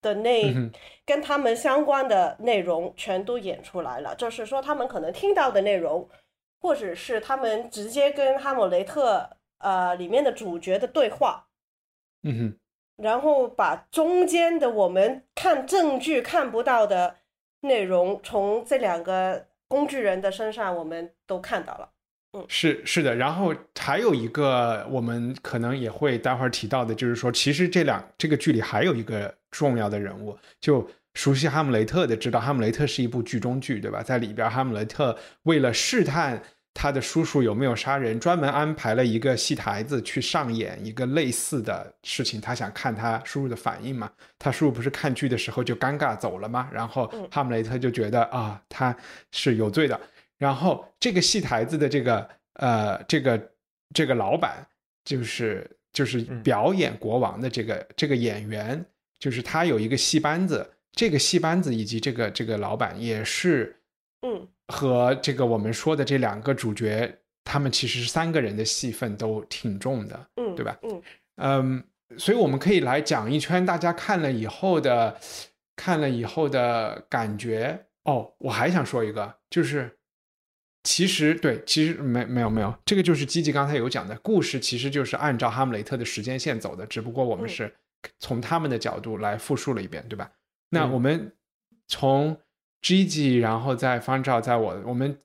[0.00, 0.54] 的内
[1.04, 6.08] 跟他们相关的内容全都演出来了，就是说他们可能听到的内容。
[6.62, 11.46] 或者是他们直接跟哈姆雷特呃里面的主角的对话，
[12.22, 12.54] 嗯哼，
[13.02, 17.16] 然后把中间的我们看证据看不到的
[17.60, 21.90] 内容，从这两个工具人的身上我们都看到了。
[22.32, 30.88] 嗯，是是的，然后还有一个我们可能也会待会儿提到的，就是说其实这两这个剧里还有一个重要的人物，就。
[31.14, 34.00] 熟悉《哈姆雷特》的知道，《哈姆雷特》是一部剧中剧，对吧？
[34.00, 36.40] 在里边，哈姆雷特为了试探
[36.72, 42.40] 他的叔叔有没有杀人，专门安排了一个戏台子去上演一个类似的事情。
[42.40, 44.10] 他想看他叔叔的反应嘛？
[44.38, 46.68] 他叔叔不是看剧的时候就尴尬走了吗？
[46.72, 48.96] 然后哈姆雷特就觉得啊，他
[49.32, 50.00] 是有罪的。
[50.38, 53.50] 然后这个戏台子的这个呃，这个
[53.92, 54.66] 这个老板，
[55.04, 58.82] 就是就是表演国王的这个这个演员，
[59.18, 60.70] 就是他有一个戏班子。
[60.92, 63.76] 这个戏班子以及这个这个老板也是，
[64.22, 70.78] 嗯，和这个我们说的这两个主角，他们其实是三个人的戏份都挺重的，嗯，对吧？
[70.82, 71.02] 嗯
[71.36, 71.84] 嗯，
[72.18, 75.18] 所以我们可以来讲一圈，大家看了以后的，
[75.74, 77.86] 看了以后的感觉。
[78.04, 79.98] 哦，我还想说一个，就是
[80.82, 87.72] 其实对，其实没没有没有，这个就是积极刚才有讲的故事，其实就是按照哈姆雷特的时间线走的，只不过我们是
[88.18, 90.30] 从他们的角度来复述了一遍，对吧？
[90.70, 91.32] 那我们
[91.88, 92.36] 从
[92.82, 95.20] Gigi，然后再方照，在我，我们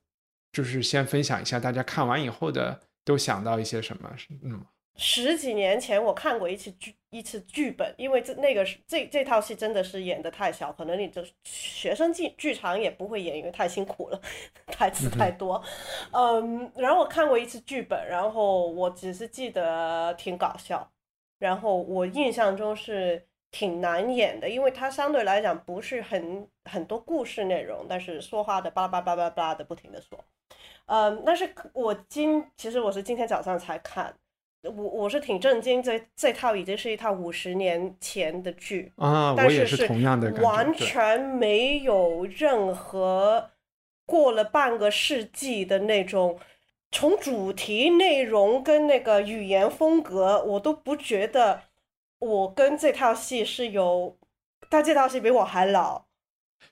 [0.52, 4.16] 就是先分享一下大家看完以后的都想到一些什么。
[4.44, 4.64] 嗯，
[4.98, 14.22] 十几年前我看过一次剧，一次剧本，因为这那个是这这套戏真的是演的太小，可能你这学生剧剧场也不会演，因为太辛苦了，
[14.68, 15.62] 台词太多。
[16.12, 20.92] 嗯，然后我看过一次剧本，然后我只是记得挺搞笑。
[21.38, 23.22] 然后我印象中是
[23.58, 30.20] 挺难演的，因为它相对来讲不是很很多故事内容，但是说话的巴拉巴拉巴拉巴拉的不停的说。
[30.88, 34.14] 嗯，但是我今其实我是今天早上才看，
[34.64, 43.52] 我我是挺震惊，这这套已经是一套五十年前的剧啊，我但也是同样的完全没有任何
[44.06, 46.38] 过了半个世纪的那种，
[46.92, 51.62] 从主题内容跟那个语言风格，我都不觉得
[52.26, 54.18] 我跟这套戏是有，
[54.68, 56.06] 但这套戏比我还老。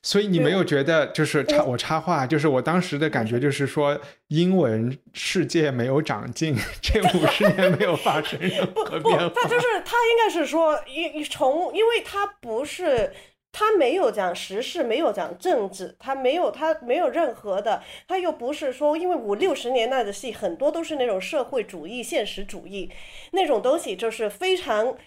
[0.02, 9.30] 所以你没有觉得就是插我我插话，就是我当时的感觉就是说，英文世界没有长进， 这五十年没有发生任何不变，化。
[9.36, 13.14] 他就是他应该是说，一从因为他不是
[13.52, 22.90] 他没有讲时事，没有讲政治，他没有他没有任何的，他又不是说，因为五六十年代的戏很多都是那种社会主义、现实主义
[23.34, 24.98] 那种东西，就是非常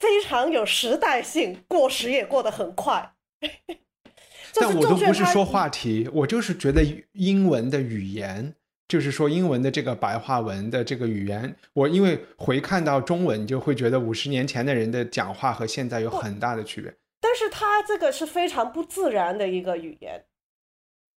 [0.00, 3.12] 非常有时代性，过时也过得很快。
[4.52, 6.82] 就但我都不是说话题，我就是觉得
[7.12, 8.56] 英文的语言，
[8.88, 16.92] 就是说英文的这个白话文的这个语言，我因为回看到中文，就会觉得五十年前的人的讲话和现在有很大的区别。
[17.20, 20.24] 但是它这个是非常不自然的一个语言，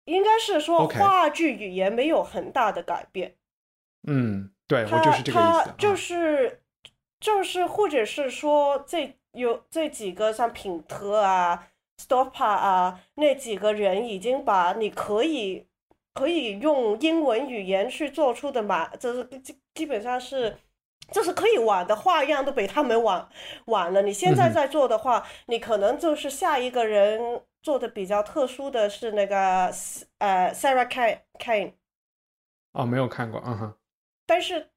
[0.06, 3.36] 应该是说话剧语言没有很大的改变。
[4.06, 6.64] 嗯，对我就是这个意思就是
[7.22, 15.66] 就是或者是说这有这几个像品特啊、Stopa 啊那几个人已经把你可以
[16.14, 20.58] 可以用英文语言去做出的嘛，就是基基本上是。
[21.12, 23.28] 就是可以玩的花样都被他们玩
[23.66, 24.02] 玩了。
[24.02, 29.70] 你现在在做的话，你可能就是下一个人做的比较特殊的是那个
[30.20, 30.88] 呃 Sarah
[31.38, 31.74] Kane，
[32.72, 33.74] 哦，没有看过，嗯哼，
[34.26, 34.70] 但是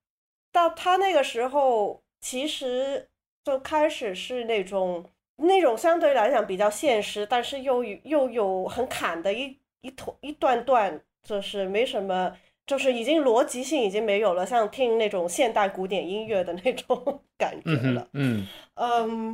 [0.51, 3.07] 到他那个时候，其实
[3.45, 5.05] 就开始是那种
[5.37, 12.35] 那种相对来讲比较现实，但是又又有很砍的一一坨一段段，就是没什么，
[12.67, 19.33] 就是已经逻辑性已经没有了，像听那种现代古典音乐的那种 感觉了嗯哼。，嗯嗯，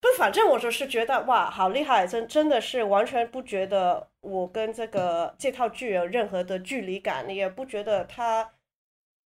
[0.00, 8.50] 不，反正我就是觉得哇，好厉害，真真的是完全不觉得我跟这个这套剧有任何的距离感，也不觉得它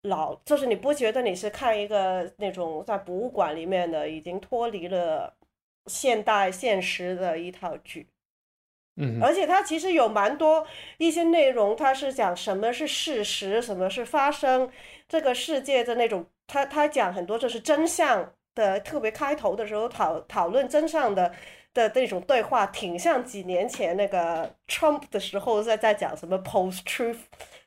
[0.03, 5.35] 老，就是你不觉得你是看一个那种在博物馆里面的已经脱离了
[5.87, 8.07] 现代现实的一套剧。
[8.95, 14.69] 嗯，而且它其实有蛮多一些内容，它是讲什么是事实，什么是发生
[15.07, 21.33] 这个世界的那种，他他讲很多就是真相的，特别开头的时候讨讨论真相的
[21.73, 27.17] 的那种对话，挺像几年前那个 Trump 的时候在在讲什么 post truth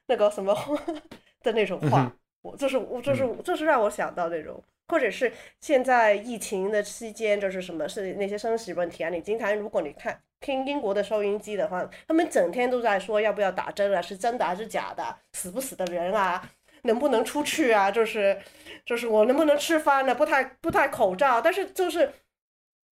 [0.07, 0.55] 那个什么
[1.42, 2.12] 的那种话
[2.51, 4.63] 我就是我就是就是让我想到那种。
[4.89, 9.11] 或者是现在疫情的期间，就是什么是那些生死问题啊？
[9.11, 16.41] 你经常如果你看听英国的收音机的话，他们整天都在说要不要打针啊，是真的还是假的，死不死的人啊，
[16.83, 18.39] 能不能出去啊，就是
[18.85, 20.15] 就是我能不能吃饭呢？
[20.15, 22.13] 不太不太口罩，但是就是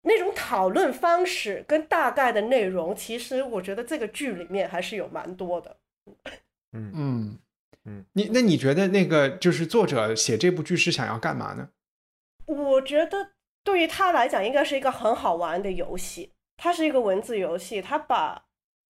[0.05, 5.77] 那种讨论方式跟大概的内容，其实我觉得这个剧里面还是有蛮多的。
[6.73, 7.39] 嗯嗯
[7.85, 11.71] 嗯，你那你觉得那个就是作者写这部剧是想要干嘛呢？
[12.47, 13.33] 我觉得
[13.65, 16.33] 对于他来讲，应该是一个很好玩的游戏。
[16.57, 18.45] 它是一个文字游戏，它把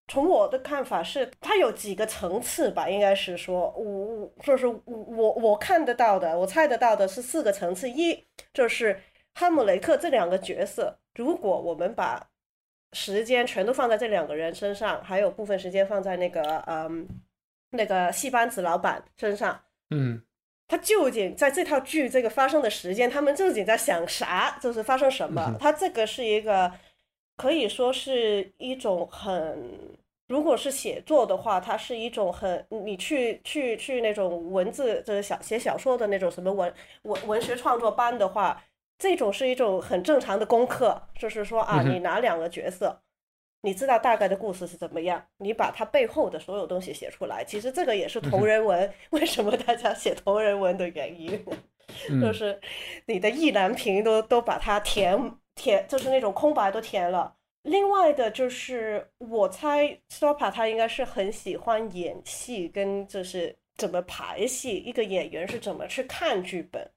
[0.08, 7.88] 从我的看法是，它有几个层次吧，应该是说，我我就是我我我看得到的，我猜得到的是四个层次。
[7.88, 9.00] 一就是
[9.34, 12.28] 哈姆雷特这两个角色，如果我们把
[12.92, 17.08] 时间全都放在这两个人身上，还有部分时间放在那个嗯
[17.72, 20.22] 那个戏班子老板身上，嗯
[20.68, 24.58] 他究竟在这套剧这个发生的时间，他们究竟在想啥？
[24.58, 25.58] 就是发生什么嗯？
[25.58, 26.72] 他这个是一个
[27.36, 29.78] 可以说是一种很，
[30.28, 38.62] 如果是写作的话，它是一种很你去去去那种文字就是小写小说的那种什么文文文学创作班的话，
[38.98, 43.02] 这种是一种很正常的功课，就是说啊，你拿两个角色。
[43.62, 47.44] 你知道大概的故事是怎么样，你把它背后的所有东西写出来。
[47.44, 51.30] 其实这个也是同人文， 为什么大家写同人文的原因，
[52.20, 52.60] 就嗯是
[53.06, 55.16] 你的意难平都都把它填
[55.54, 57.36] 填，就是那种空白都填了。
[57.62, 66.90] 另外的就是，我猜 Stopa 他应该是很喜欢演戏，跟就是怎么排戏，一个演员是怎么去看剧本，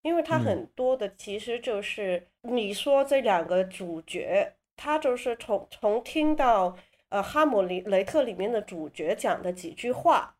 [0.00, 6.76] 因为他嗯很多的其实就是你说这两个主角，他就是从从听到
[7.08, 10.36] 呃哈姆雷雷克里面的主角讲的几句话，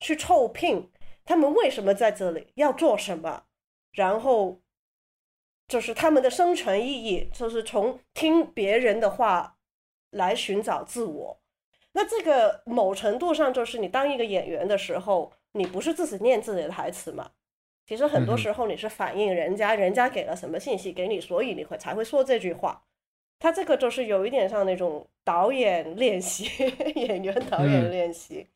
[0.00, 0.90] 去凑聘
[1.24, 3.44] 他们为什么在这里要做什么，
[3.92, 4.60] 然后
[5.66, 9.56] 就是他们的生存意义，就是从听别人的话
[10.10, 11.40] 来寻找自我。
[11.92, 17.30] 那这个某程度上就是你当一个演员的时候，你不是自己念自己的台词嘛？
[17.86, 22.84] 其实很多时候你是反映人家，人家给了什么信息给你，所以你会才会说这句话。
[23.38, 26.44] 他这个就是有一点像那种导演练习，
[26.94, 28.46] 演员导演练习。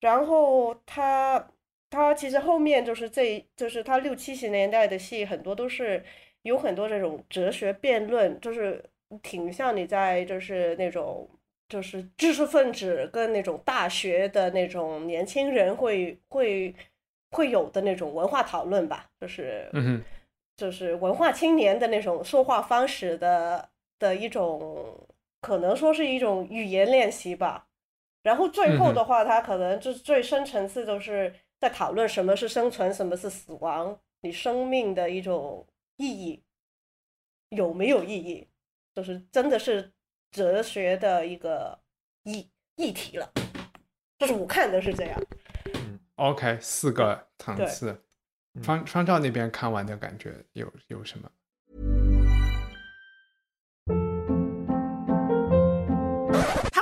[0.00, 1.48] 然后他
[1.90, 6.04] 他其实后面就是这就是他六七十年代的戏，很多都是
[6.42, 8.84] 有很多这种哲学辩论，就是
[9.22, 11.28] 挺像你在就是那种
[11.68, 16.74] 就是知识分子跟那种大学的那种年轻人会会。
[17.30, 20.00] 会有的那种文化讨论吧，就是，嗯
[20.56, 23.68] 就是文化青年的那种说话方式的
[23.98, 25.08] 的一种，
[25.40, 27.68] 可能说是一种语言练习吧。
[28.22, 35.66] 然后最后的话，他可能就是最深层次都是在讨论什么是生存，什么是死亡，你生命的一种
[35.96, 36.42] 意义
[37.50, 38.48] 有没有意义，
[38.94, 39.92] 就是真的是
[40.30, 41.78] 哲学的一个
[42.22, 43.30] 议议题了。
[44.18, 45.22] 就是我看的是这样。
[45.74, 48.00] 嗯 OK，四个层次。
[48.62, 51.28] 方方照那边看完的感觉有有什么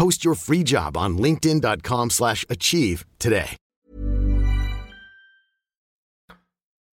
[0.00, 3.48] Post your free job on linkedin.com/achieve today.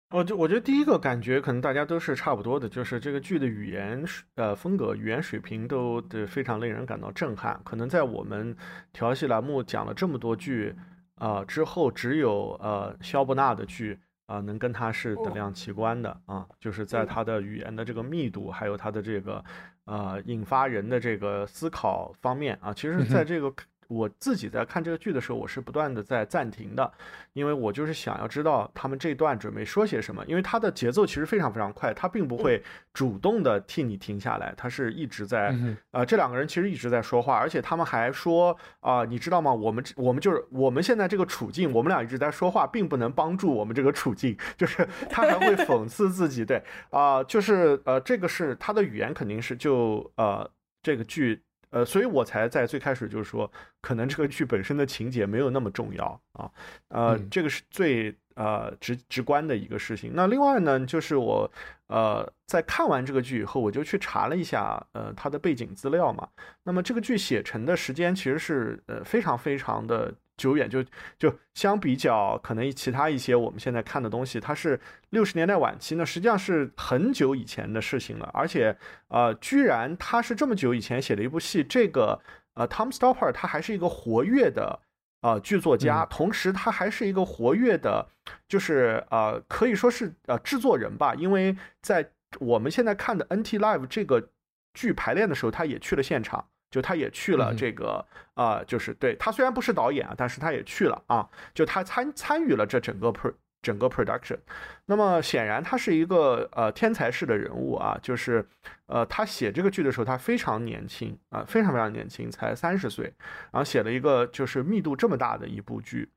[0.09, 4.03] 我就我觉得第一个感觉可能大家都是差不多的，就是这个剧的语言
[4.35, 7.57] 呃风格、语言水平都非常令人感到震撼。
[7.63, 8.53] 可能在我们
[8.91, 10.75] 调戏栏目讲了这么多剧
[11.15, 13.97] 啊、之后，只有呃肖伯纳的剧。
[14.27, 19.43] 啊，能跟它是等量齐观的啊，就是在它的语言的这个密度，还有它的这个，
[19.85, 23.51] 呃，引发人的这个思考方面啊，其实在这个。
[23.87, 26.91] 我自己在看这个剧的时候，我是不断的在暂停的，
[27.33, 30.23] 因为我就是想要知道他们这段准备说些什么。
[30.27, 32.61] 因为它的节奏其实非常非常快，它并不会
[32.93, 35.55] 主动的替你停下来，它是一直在，
[35.91, 39.53] 呃，这两个人其实一直在说话，而且他们还说啊，你知道吗？
[39.53, 50.49] 我们我们就是我们现在这个处境，我们俩一直在说话，并不能帮助我们这个处境， 就是他还会讽刺自己，对啊，就是呃，这个是他的语言肯定是就呃
[50.83, 51.41] 这个剧。
[51.69, 53.51] 呃，所以我才在最开始就是说，
[53.81, 56.49] 可能这个剧本身的情节没有那么重要啊，
[56.89, 60.11] 呃，这个是最呃直直观的一个事情。
[60.13, 61.49] 那另外呢，就是我
[61.87, 66.27] 呃在看完这个剧以后，我就去查了一下呃它的背景资料嘛。
[66.63, 70.13] 那么这个剧写成的时间其实是呃非常非常的。
[70.37, 70.83] 久远就
[71.17, 74.79] 就相比较可能其他一些我们现在看的东西，它是
[75.09, 78.29] 六十年代晚期呢，实际上是很久以前的事情了。
[78.33, 78.77] 而且
[79.07, 82.21] 呃，居然他是这么久以前写的一部戏，这个
[82.53, 84.79] 呃，Tom Stoppard 他还是一个活跃的
[85.21, 88.07] 呃剧作家，同时他还是一个活跃的，
[88.47, 94.29] 就是呃可以说是呃制作人吧，因为在我们现在看的 NT Live 这个
[94.73, 96.47] 剧排练的时候，他也去了现场。
[96.69, 104.37] 就他也去了这个啊，就是对他虽然不是导演啊，但是他也去了啊，就他参参与了这整个 pro 整个 production。
[104.85, 108.47] 那么显然他是一个呃天才式的人物啊，就是
[108.85, 113.05] 呃他写这个剧的时候他非常年轻啊，非常非常年轻，才三十岁，
[113.51, 116.09] 然后写了一个就是密度这么大的一部剧。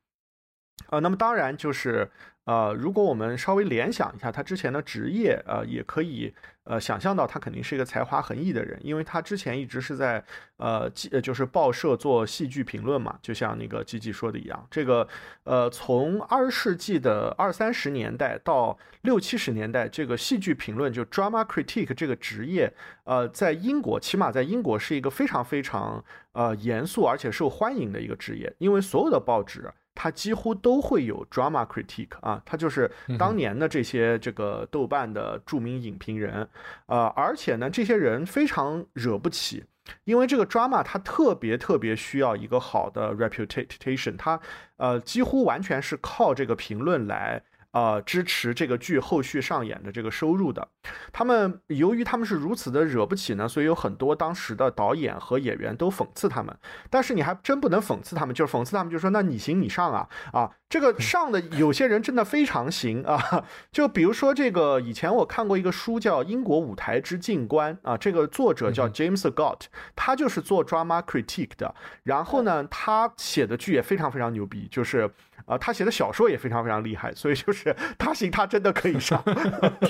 [0.89, 2.11] 呃，那么当然就是，
[2.51, 6.35] 呃，如果我们稍微联想一下他之前的职业，呃，也可以，
[6.65, 10.21] 呃，想象到他肯定是一个才华横溢的人，因为他之前一直是在，
[10.57, 15.07] 呃，就是报社做戏剧评论嘛，就像那个吉吉说的一样，这个，
[15.45, 22.73] 呃，从二十世纪的二三十年代到六七十年代，这个戏剧评论就 drama critic 这个职业，
[23.05, 29.71] 呃，在英国，起码在英国是一个非常非常，呃，严肃而且受欢迎的一个职业，因为所有的报纸。
[29.95, 36.49] 他几乎都会有 drama critique 啊，他就是当年的这些这个豆瓣的著名影评人，
[36.87, 39.65] 呃，而且呢，这些人非常惹不起，
[40.05, 44.41] 因为这个 drama 它特别特别需要一个好的 reputation，它
[44.77, 47.43] 呃几乎完全是靠这个评论来。
[47.73, 50.69] 呃，支持这个剧后续上演的这个收入的，
[51.13, 56.57] 他们由于他们是如此的惹不起呢，所以有很多当时的导演和演员都讽刺他们。
[56.91, 63.45] 但是你还真不能讽刺他们，就是讽刺他们，就说那你行你上啊啊，这个上的有些人真的非常行啊。
[63.71, 69.65] 就比如说这个，以前我看过一个书叫《英国舞台之静观》啊，这个作者叫 James Scott，
[69.95, 71.75] 他就是做 drama critique 的。
[72.05, 75.11] 然后呢，他写的剧也非常非常牛逼，就是。
[75.47, 79.21] 啊，他写的小说也非常非常厉害，所以就是他行，他真的可以上。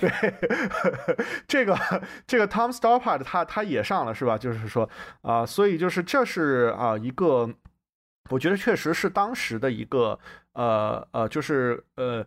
[0.00, 0.34] 对，
[1.46, 1.78] 这个
[2.26, 4.36] 这个 Tom Stoppard 他他也上了是吧？
[4.36, 4.88] 就是说
[5.22, 7.48] 啊，所以就是这是啊一个，
[8.30, 10.18] 我觉得确实是当时的一个
[10.52, 12.26] 呃呃，就是呃。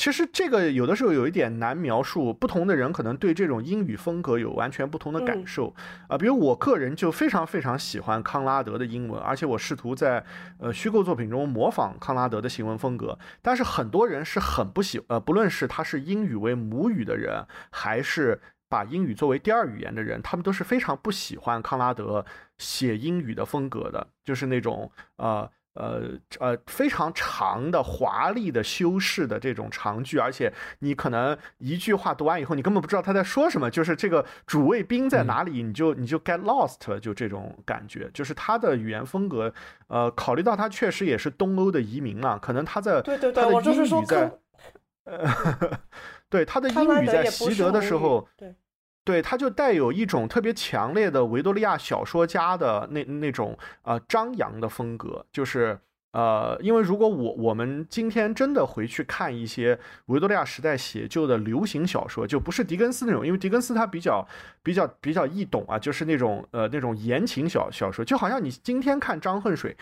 [0.00, 5.74] 其实这个有的时候有一点难描述，不同的人可能对这种英语风格有完全不同的感受
[6.06, 6.16] 啊。
[6.16, 10.24] 比如我个人就非常非常喜欢康拉德的英文，而且我试图在
[10.60, 13.18] 呃虚构作品中模仿康拉德的行文风格。
[13.42, 22.24] 但是很多人是很不喜呃，不论是他是英语为母语的人，还是把英语作为第二语言的人，他们都是非常不喜欢康拉德
[22.56, 25.50] 写英语的风格的，就是那种呃。
[25.74, 38.10] 呃呃，非常长的、华丽的修饰的这种长句，而且你可能一句话读完以后，你根本不知道他在说什么，就是这个主谓宾在哪里，你就你就 get lost，就这种感觉。
[38.12, 39.54] 就是他的语言风格，
[39.86, 44.32] 呃，考虑到他确实也是东欧的移民嘛，可能他在对对对，他的英语在，
[45.04, 45.24] 呃，
[46.30, 48.54] 对他的英语在习得的时候，对。
[49.04, 55.78] 对，他就带有一种特别强烈的维多利亚小说家的那那种呃张扬的风格，就是
[56.12, 64.28] 呃，因为如果我我们今天真的回去看一些维多利亚时代写就的流行小说，就不是狄更斯那种，因为狄更斯他比较
[64.62, 69.74] 比较比较易懂啊，就是那种呃那种言情小小说，就好像你今天看张恨水，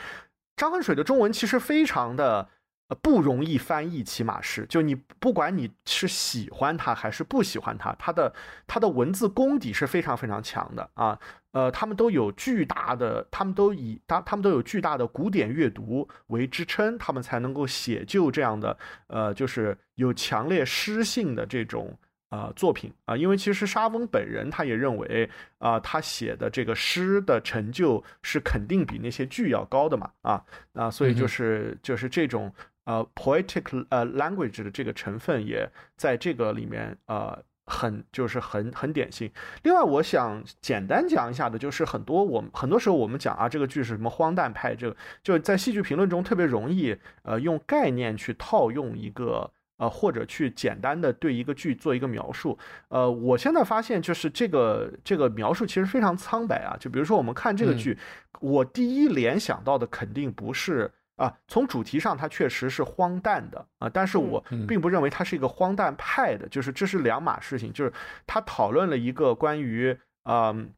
[0.55, 2.49] 张恨水的中文其实非常的。
[2.89, 8.33] 呃，不容易翻译，起码是就你不管你是喜欢他还是不喜欢他，他的
[8.65, 11.19] 他的文字功底是非常非常强的啊。
[11.51, 18.79] 呃，他们都有巨大的，他们都以他他们都有巨大的古典阅读为支撑，他们才能够写就这样的
[19.09, 23.17] 呃，就是有强烈诗性的这种呃作品啊。
[23.17, 25.29] 因为其实沙翁本人他也认为
[25.59, 32.55] 啊，他写的这个诗的成就是肯定比那些剧要高的嘛啊啊，所以就是就是这种。
[32.87, 39.29] 呃，poetic 呃 language 的这个成分也在这个里面，呃，很就是很很典型。
[39.65, 52.57] 另外，我想简单讲一下的，就是很多我们很多时候我们讲啊，这个剧是什么荒诞派，这个就在戏剧评论中特别容易，呃，用概念去套用一个呃，或者去简单的对一个剧做一个描述。
[52.87, 56.77] 呃，我现在发现就是这个这个描述其实非常苍白啊。
[56.79, 57.99] 就比如说我们看这个剧，
[58.41, 60.93] 我第一联想到的肯定不是。
[61.17, 67.73] 啊，从主题上它确实是荒诞的啊，但是我并不认为它是一个荒诞派的，就是这是两码事情。
[67.73, 67.93] 就是
[68.27, 70.73] 他讨论了一个关于嗯，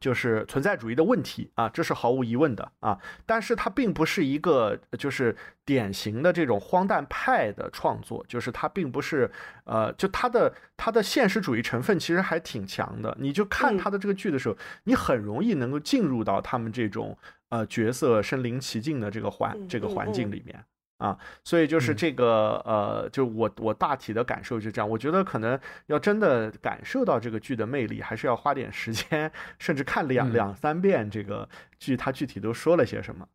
[0.00, 9.30] 就是存在主义的问题啊，这是毫无疑问的啊，但是它并不是一个就是典型的这种荒诞派的创作，就是它并不是
[9.64, 13.14] 呃，就它的它的现实主义成分其实还挺强的。
[13.20, 17.18] 你就看他的这个剧的时候，你很容易能够进入到他们这种。
[17.50, 20.64] 呃，角色身临其境的这个环这个环境里面
[20.98, 24.88] 啊，所以就是这个呃，就我我大体的感受就这样。
[24.88, 33.26] 我觉得可能要真的感受到这个剧的魅力，还是要花点时间，甚至看两两三遍这个剧，它具体都说了些什么。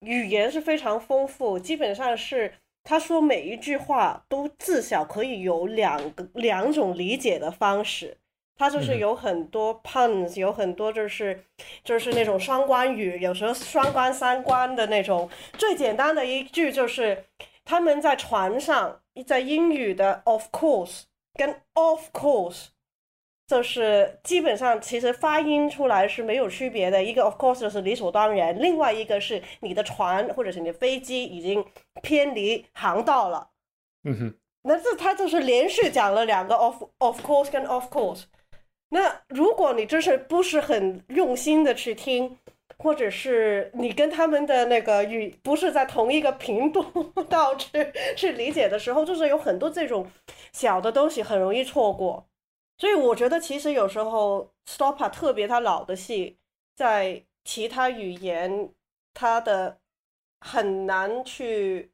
[0.00, 2.52] 语言是非常丰富，基本上是
[2.82, 8.18] 他说每一句话都至少可以有两个两种理解的方式。
[8.58, 11.44] 它就是有很多 puns，有很多就是
[11.84, 15.28] 就是那种双关语，有时候双关三关的那种。
[15.58, 17.24] 最简单的一句就是
[17.64, 21.02] 他们在船上，在英语的 of course
[21.34, 22.68] 跟 of course，
[23.46, 27.04] 就是基本上其实发音出来是没有区别的。
[27.04, 31.62] 一个 of course 就是理所当然，另外一个是你的船或者是你的飞机已经
[32.02, 33.50] 偏离航道了。
[34.04, 38.22] 嗯哼，那这他就是连续讲了两个 of of course 跟 of course。
[38.90, 42.38] 那如果你就是不是很用心的去听，
[42.78, 46.82] 或者是你跟他们的那个语不是在同一个频度
[47.28, 50.06] 导致去理解的时候，就是有很多这种
[50.52, 52.26] 小的东西很容易错过。
[52.78, 56.36] 所以我觉得其实有时候 Stopper 特别他老的戏，
[56.74, 58.70] 在其他语言
[59.14, 59.78] 他的
[60.40, 61.90] 很难去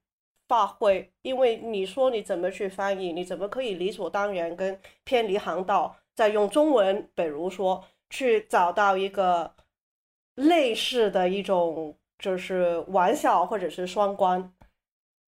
[0.48, 5.96] 发挥，因为你说你怎么去翻译，你怎么可以理所当然跟偏离航道？
[6.14, 9.54] 在用中文，比如说去找到一个
[10.34, 14.52] 类似的一种就是玩笑或者是双关。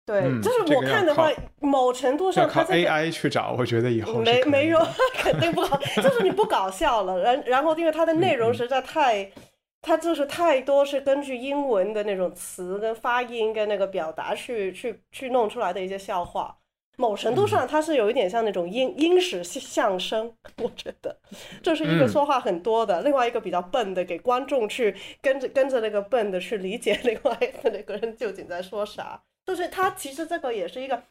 [0.06, 4.78] 对，嗯就是我看的话靠，某程度上靠上它这个 AI 去找，我觉得以后没没有，
[5.14, 7.18] 肯定不好，就是你不搞笑了。
[7.22, 9.32] 然然后因为它的内容实在太，
[9.80, 16.58] 它就是太多是根据英文的那种词跟发音跟那个表达去去去弄出来的一些笑话。
[16.96, 20.32] 某程度上，它是有一点像那种英英式相声，
[20.62, 21.16] 我觉得
[21.62, 29.22] 这是一个嗯说话很多的，另外一个比较笨的，给观众去跟着跟着那个笨的去理解另外一个那个人究竟在说啥。
[29.46, 31.02] 就是它其实这个也是一个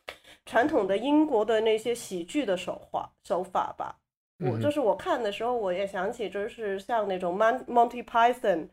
[0.46, 3.98] 传统的英国的那些喜剧的手法手法吧。
[4.40, 8.70] 我嗯就是我看的时候，我也想起，就是像那种 Mon Monty Python，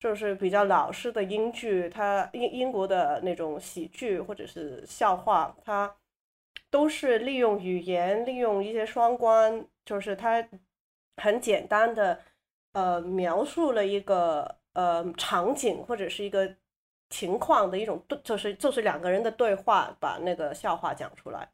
[0.00, 5.94] 就是比较老式的英剧，它英英国的那种喜剧或者是笑话，它
[6.74, 10.44] 都是利用语言，利用一些双关，就是它
[11.22, 12.18] 很简单的
[12.72, 16.56] 呃描述了一个呃场景或者是一个
[17.10, 21.48] 情况的一种对，就是就是两个人的对话，把那个笑话讲出来。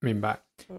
[0.00, 0.78] 明白嗯。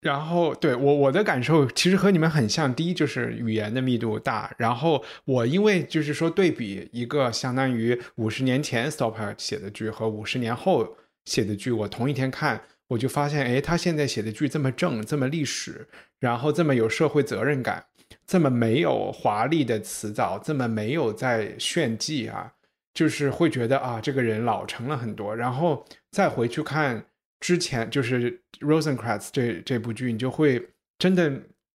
[0.00, 10.96] 然后对我我的感受其实和你们很像，第一就是语言的密度大，然后我因为就是说对比一个相当于五十年前 Stopper 写的剧和五十年后
[11.26, 15.86] 写的剧，我同一天看，我就发现，哎，他现在写的剧这么正，这么历史，
[16.18, 17.84] 然后这么有社会责任感，
[18.26, 22.54] 这么没有华丽的辞藻，这么没有在炫技啊，
[22.94, 27.04] 就是会觉得啊，这个人老成了很多，然后再回去看。
[27.38, 31.30] 之前就是《Rosencrantz》这这部剧，你就会真的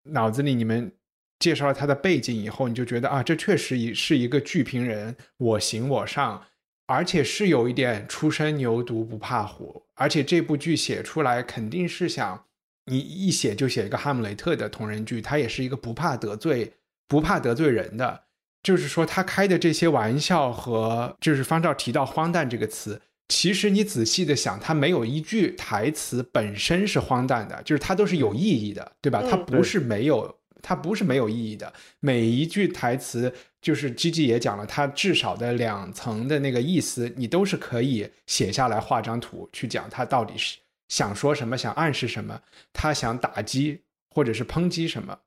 [0.05, 0.91] 脑子里你们
[1.37, 6.43] 介绍了他的背景以后，你就觉得啊，这确实一是一个剧评人，我行我上，
[6.91, 12.43] 而且是有一点初生牛犊不怕虎，而且这部剧写出来肯定是想
[12.85, 16.73] 你一写就写一个哈姆雷特的同人剧，他也是一个不怕得罪
[17.07, 18.23] 不怕得罪人的，
[18.61, 23.01] 就是说他开的这些玩笑和就是方照提到荒诞这个词。
[23.29, 29.21] 其实你仔细的想，它没有一句台词本身是荒诞的，就是它都是有意义的，对吧？
[29.23, 31.71] 嗯它不是没有，它不是没有意义的。
[32.01, 40.57] 每一句台词，就是 G G 也讲了，它至少的两层的那个意思，你都是可以写下来，画张图去讲它到底是
[40.87, 42.41] 想说什么，想暗示什么，
[42.73, 45.17] 他想打击或者是抨击什么，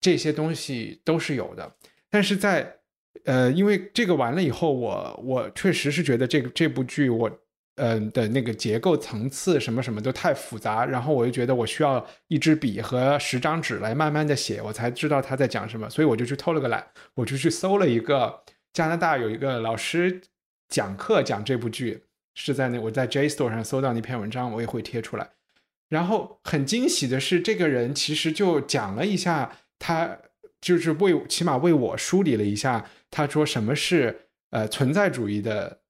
[0.00, 1.76] 这些东西都是有的。
[2.10, 2.76] 但是在
[3.24, 7.30] 呃，因为这个完了以后，我我确实是觉得这个这部剧我、
[7.78, 20.20] 呃、的那个结构层次什么什么都太复杂，然后我就觉得我需要一支笔和十张纸来慢慢的写，我才知道他在讲什么，所以我就去偷了个懒，我就去搜了一个加拿大有一个老师
[20.68, 22.02] 讲课讲这部剧，
[22.34, 25.30] 是在那我在 J Store 上搜到那篇文章，我也会贴出来。
[25.88, 30.18] 然后很惊喜的是，这个人其实就讲了一下，他
[30.60, 35.80] 就是为起码为我梳理了一下，他说什么是呃存在主义的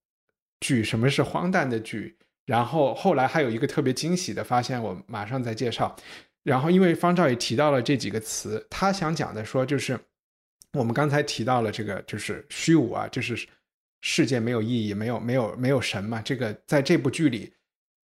[0.61, 2.16] 剧，什么是荒诞的剧。
[2.46, 5.94] 然后后来还有一个特别惊喜的发现，我马上再介绍。
[6.42, 9.98] 然后因为方照也提到了这几个词，他想讲的说就是
[10.72, 13.46] 我们刚才提到了这个就是虚无啊，就是
[14.00, 16.22] 世界没有意义，没有没有没有神嘛。
[16.22, 17.52] 这个在这部剧里，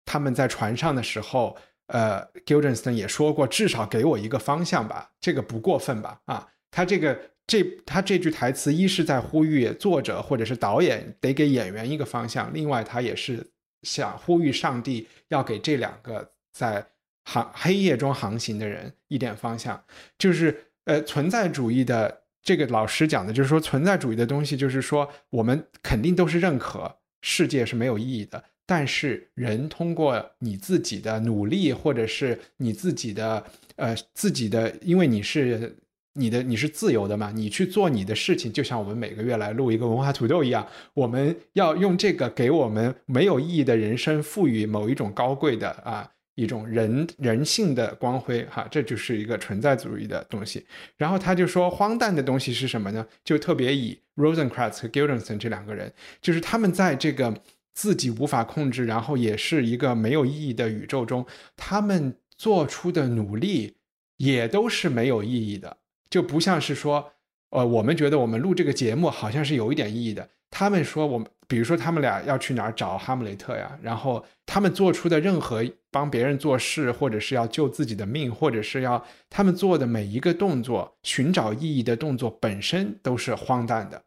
[0.04, 1.56] 他们在船上的时候。
[1.92, 6.20] 呃，Gildenstern 也说过，至少给我一个方向吧，这个不过分吧？
[6.26, 7.20] 啊，他这个
[7.50, 13.44] 这他这句台词，一是在呼吁作者或者是导演得给演员一个方向，另外他也是
[13.82, 16.86] 想呼吁上帝要给这两个在
[17.24, 19.82] 航黑夜中航行的人一点方向，
[20.16, 28.44] 就是呃存在主义的这个老师讲的，就是说存在主义的东西，就是说我们肯定都是认可世界是没有意义的。
[28.64, 33.44] 但是人通过你自己的努力，或者是你自己的
[33.74, 35.76] 呃自己的，因为你是
[36.14, 50.64] 你的你是自由的嘛，你去做你的事情，就像我们每个月来录一个文化土豆一样，我们要用这个给我们没有意义的人生赋予某一种高贵的啊一种人人性的光辉哈，这就是一个存在主义的东西。
[50.96, 53.06] 然后他就说荒诞的东西是什么呢？
[53.24, 57.34] 就特别以 Rosencrantz 和 Guildenstern 这两个人，就是他们在这个。
[57.72, 61.24] 自己无法控制，然后也是一个没有意义的宇宙中，
[61.56, 63.76] 他们做出的努力
[64.18, 65.78] 也都是没有意义的，
[66.10, 67.12] 就不像是说，
[67.50, 70.28] 呃，我们觉得我们录这个节目好像是有一点意义的。
[70.50, 84.02] 他们说，我们比如说他们俩要去哪儿找哈姆雷特呀，然后他们做出的任何帮别人做事，或者是要救自己的命，或者是要他们做的每一个动作，寻找意义的动作本身都是荒诞的。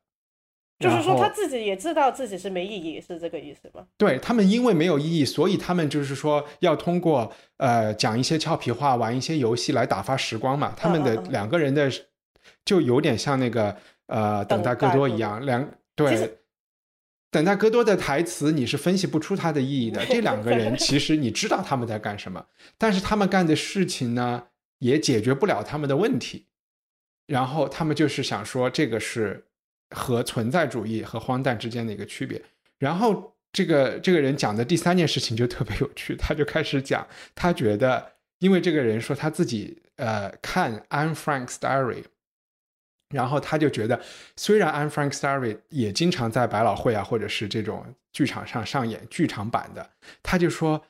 [0.84, 3.86] 就是说他自己也知道自己是没意义，是这个意思吗？
[3.98, 10.74] 对他们，因为没有意义，所以他们就是说要通过呃讲一些俏皮话、玩一些游戏来打发时光嘛。
[10.76, 11.90] 他们的两个人的
[12.66, 13.76] 就有点像那个
[14.08, 16.38] 呃等待戈多一样，两对。
[17.32, 20.06] 等待戈多的台词，你是分析不出它的意义的。
[20.06, 22.46] 这两个人其实你知道他们在干什么，
[22.78, 24.44] 但是他们干的事情呢，
[24.78, 26.46] 也解决不了他们的问题。
[27.26, 29.48] 然后他们就是想说，这个是
[29.94, 32.42] 和存在主义和荒诞之间的一个区别。
[32.80, 42.04] 然后这个这个人讲的第三件事情就特别有趣，他就开始讲，他觉得，因为这个人说他自己呃看 Anne Frank's Diary，
[43.10, 44.02] 然后他就觉得，
[44.36, 49.92] 虽然 Anne Frank's Diary 也经常在百老汇啊或者是这种剧场上上演剧场版的，
[50.22, 50.84] 他就说，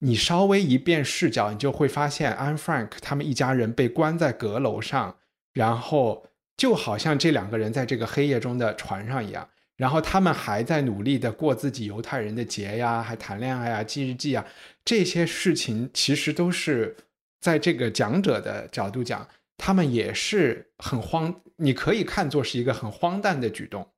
[0.00, 5.16] 你稍微一变视角，你就会发现 Anne Frank 他们一家人被关在阁楼上。
[5.52, 6.28] 然后
[6.60, 14.44] 就好像这两个人在这个黑夜中的船上一样，然后他们还在努力的过自己犹太人的节呀，还谈恋爱呀、记日记啊，
[14.84, 16.94] 这些事情其实都是
[17.40, 23.88] 在这个讲者的角度讲，他们也是很荒，你可以看作是一个很荒诞的举动，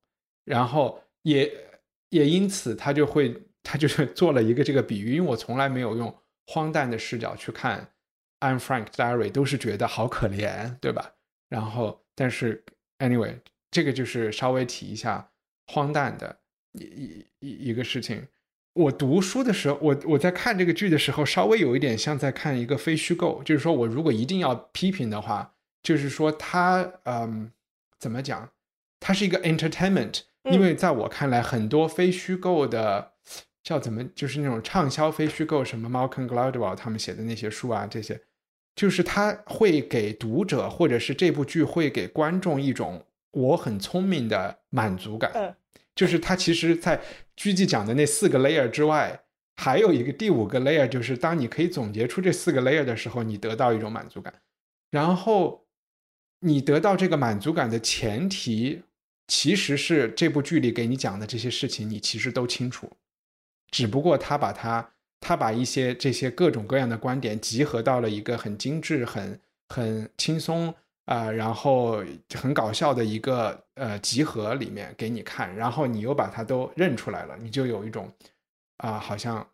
[0.45, 1.53] 然后也
[2.11, 7.91] 也因此他就会他就是做了一个这个比喻，因为我从来没有用荒诞的视角去看
[8.39, 11.15] I'm Frank Diary，都是觉得好可怜，对吧？
[11.49, 12.65] 然后，但是
[12.99, 13.39] ，anyway，
[13.71, 15.31] 这个就是稍微提一下
[15.67, 16.39] 荒诞的
[16.73, 18.29] 一一一一个事情。
[18.75, 23.43] 我读书的时候，我我在看这个剧的时候，稍微有一点像在看一个非虚构。
[23.45, 27.53] 就是说我如果一定要批评的话，就是说它，嗯，
[27.99, 28.51] 怎么讲？
[28.99, 33.13] 它是一个 entertainment，因为在我看来，很多非虚构的
[33.63, 38.23] 叫怎么，就是那种畅销非虚构，什么 Malcolm Gladwell 他们写的那些书啊，这些。
[38.75, 45.31] 就是他会给读者，或者是这部剧会给观众一种我很聪明的满足感。
[45.35, 45.55] 嗯，
[45.95, 47.01] 就是他其实，在
[47.37, 49.25] 剧集讲的那四个 layer 之外，
[49.57, 54.33] 还有一个第五个 layer，就是当你可以总结出这四个 layer 的时候，你得到一种满足感。
[54.91, 55.67] 然后
[56.41, 58.83] 你得到这个满足感的前提，
[59.29, 62.91] 其实是这部剧里给你讲的这些事情，你其实都清楚，
[63.71, 64.93] 只不过他把它。
[65.23, 72.03] 他把一些这些各种各样的观点集合到了一个很精致、很很轻松啊，然后
[72.35, 78.13] 很搞笑的一个呃集合里面给你看，然后你又把它都认出来了，你就有一种
[78.79, 79.49] 啊，好像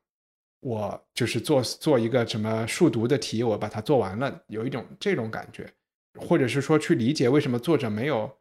[0.61, 5.71] 我就是做做一个什么数独的题，我把它做完了，有一种这种感觉，
[6.19, 8.39] 或者是说去理解为什么作者没有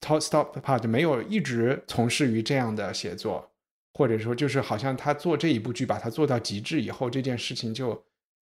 [0.00, 3.51] top stop part 没有一直从事于这样的写作。
[3.94, 8.04] 或者说，就是好像他做这一部剧，把它做到极致以后，这件事情就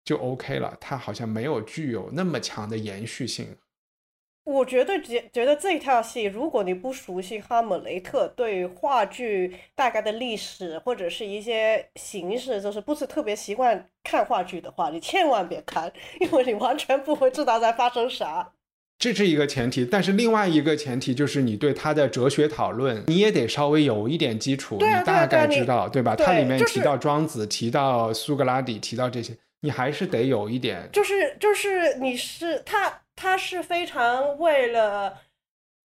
[0.05, 0.77] 就 OK 了。
[0.79, 3.57] 他好像没有具有那么强的延续性。
[4.45, 15.89] 我觉得觉觉得这一套戏，如果你不熟悉哈姆雷特对话剧大概的历史或者是一些形式，就是不是特别习惯看话剧的话，你千万别看，
[16.19, 18.53] 因为你完全不会知道在发生啥。
[18.99, 26.15] 这是一个前提，但是另外一个前提就是你对他的哲学讨论，你也得稍微有一点基础，你大概知道，对吧？
[26.15, 30.87] 对它里面提到庄子，提到苏格拉底，提到这些，你还是得有一点。
[30.93, 35.21] 就是就是你是他他是非常为了，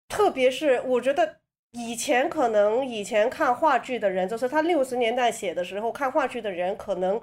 [0.08, 1.37] 特别是我觉得
[1.72, 7.20] 以前可能以前看话剧的人，就是他六十年代写的时候看话剧的人，可能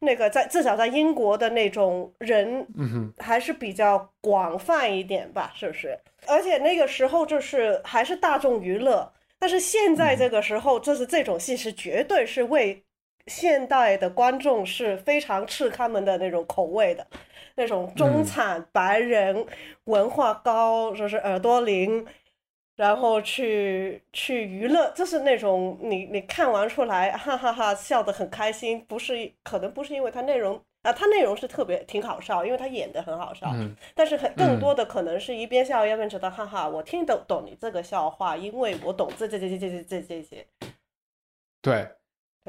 [0.00, 2.66] 那个在至少在英国的那种人，
[3.18, 5.96] 还是比较广泛一点吧，是不是？
[6.26, 12.82] 而且那个时候就是还是大众娱乐，但是现在这个时候，就是这种戏是绝对是为
[13.28, 17.06] 现代的观众是非常吃他们的那种口味的，
[17.54, 19.46] 那种中产白人
[19.84, 22.04] 文化高，就是耳朵灵。
[22.76, 33.50] 然后去去娱乐，就是那种你你看完出来哈哈哈笑得很开心，不是可能不是因为它内容啊，它内容是特别挺好笑，因为它演的很好笑。
[33.54, 33.74] 嗯。
[33.94, 40.46] 但是很更多的可能是一边笑一边觉得哈哈，我听得懂你这个笑话，因为我懂这这这这这这这些。
[41.62, 41.88] 对。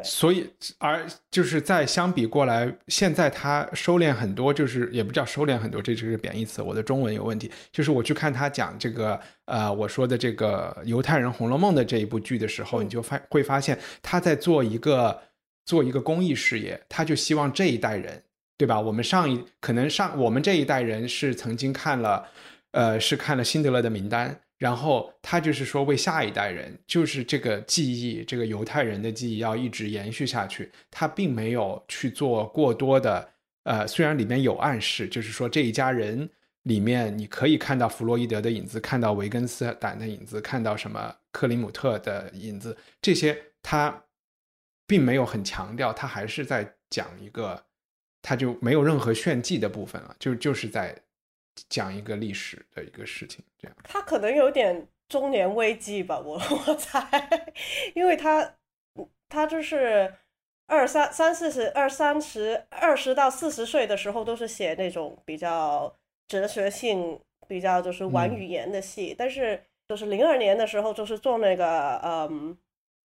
[0.04, 7.50] 所以而就是在相比过来，现在他收敛很多，就是也不叫收敛很多，这只是贬义词，我的中文有问题。
[7.72, 15.22] 就是我去看他讲这个呃我说的这个犹太人《红楼梦》的这一部剧的时候，你就发会发现他在做一个
[15.66, 18.22] 做一个公益事业，他就希望这一代人，
[18.58, 18.80] 对吧？
[18.80, 22.28] 我们上一可能上我们这一代人是曾经看了，
[22.72, 30.72] 呃，是看了辛德勒的名单，然后他就是说为下一代人，就是这个记忆，这个犹太人的记忆要一直延续下去。
[30.90, 33.30] 他并没有去做过多的，
[33.64, 36.30] 呃，虽然里面有暗示，就是说这一家人
[36.64, 44.04] 里面你可以看到弗洛伊德的影子，看到维根斯坦的影子，看到什么克林姆特的影子，这些他
[44.88, 47.66] 并没有很强调，他还是在讲一个，
[48.22, 50.96] 他就没有任何炫技的部分了，就就是在
[51.70, 53.78] 讲一个历史的一个事情，这样。
[53.84, 56.36] 他可能有点中年危机吧，我
[56.68, 57.08] 我猜，
[57.94, 58.56] 因为他
[59.30, 60.14] 他就是
[60.68, 65.96] 二三三四十二三十二十到四十岁的时候，都是写那种比较
[66.28, 72.58] 哲学性、比较就是玩语言的戏，但是就是零二年的时候，就是做那个嗯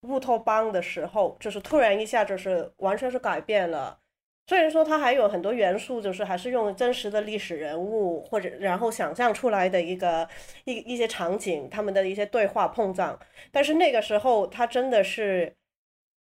[0.02, 4.00] 乌托邦的时候，就是突然一下就是完全是改变了。
[4.48, 10.28] 虽然说它还有很多元素，就是还是用真实的历史人物或者然后想象出来的一个
[10.64, 13.20] 一一些场景，他们的一些对话碰撞，
[13.52, 15.54] 但是那个时候他真的是，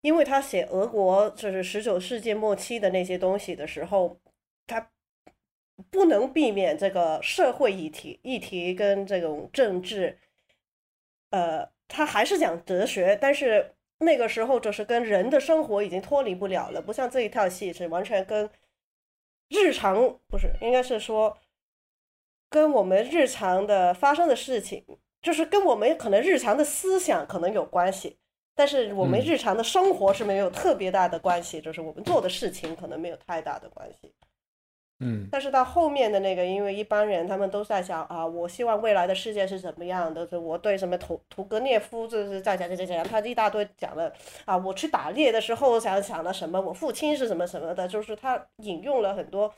[0.02, 4.20] 因为他写俄国就是十九世纪末期的那些东西的时候，
[4.66, 4.90] 他
[5.92, 10.18] 不能避免这个社会议题议题跟这种政治，
[11.30, 13.75] 呃，他还是讲哲学，但是。
[14.00, 18.50] 那个时候就是跟人的生活已经脱离不了了，不像这一套戏是完全跟
[19.50, 21.38] 日常不是，应该是说
[22.50, 24.86] 跟我们日常的发生的事情，
[25.22, 28.18] 就是跟我们可能日常的思想可能有关系，
[28.54, 34.14] 但是我们日常的生活是没有特别大的关系，就是我们做的事情可能没有太大的关系。
[35.00, 40.26] 嗯，但是到后面的那个，因为一般人他们都在想啊，我希望未来的世界是怎么样的？
[40.26, 44.12] 就我对什么图图格涅夫就是在讲讲讲讲，他一大堆讲了
[44.46, 49.54] 啊，我去打猎的时候想想了什么，我父亲是什么什么的，就是他引用了很多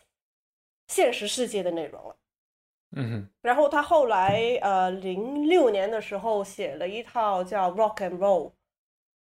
[0.88, 2.16] 现实世界的内容了。
[2.96, 3.30] 嗯哼。
[3.44, 8.50] 然后他后来呃，零六年的时候写了一套叫《Rock and Roll》，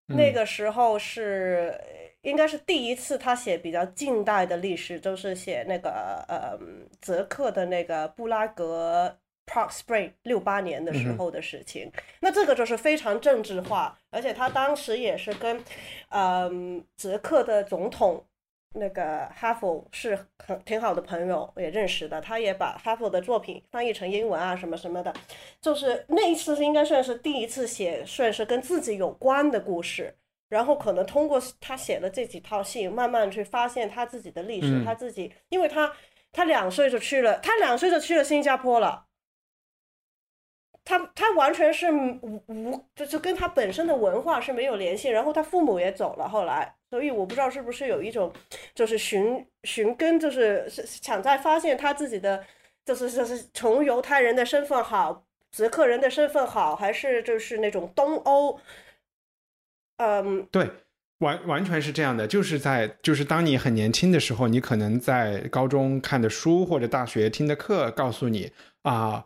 [0.07, 1.79] 那个时候是。
[2.23, 6.57] 应该是第一次他写比较近代的历史，就是写那个呃
[7.01, 11.91] 泽克的那个布拉格 Park Spring 六八年的时候的事情。
[12.21, 15.61] 那这个就是非常政治化，而且他当时也是跟
[16.11, 18.25] 嗯泽克的总统
[18.73, 22.19] 那个哈佛是很挺好的朋友，也认识的。
[22.19, 25.13] 他也把哈佛的作品翻译成英文啊什么什么的，
[25.61, 30.15] 就是那一次是应该算是第一次写算是跟自己有关的故事。
[30.49, 35.91] 然后可能通过他写的这几套戏，慢慢去发现他自己的历史，他自己，因为他
[36.31, 39.05] 他两岁就去了，他两岁就去了新加坡了，
[40.85, 45.09] 他他完全是无无，就就跟他本身的文化是没有联系。
[45.09, 48.31] 然后他父母也走了，后来，所以我不知道是不是有一种
[48.75, 52.43] 就是寻寻根，就是想在发现他自己的，
[52.85, 58.59] 就是就是从犹太人的身份好，捷克人的身份好，还是就是那种东欧。
[59.97, 60.69] 嗯，对，
[61.19, 69.23] 完完全是这样的，就是在就是当你很年轻的时候，你可能在高中看的书或者大学听的课告诉你啊，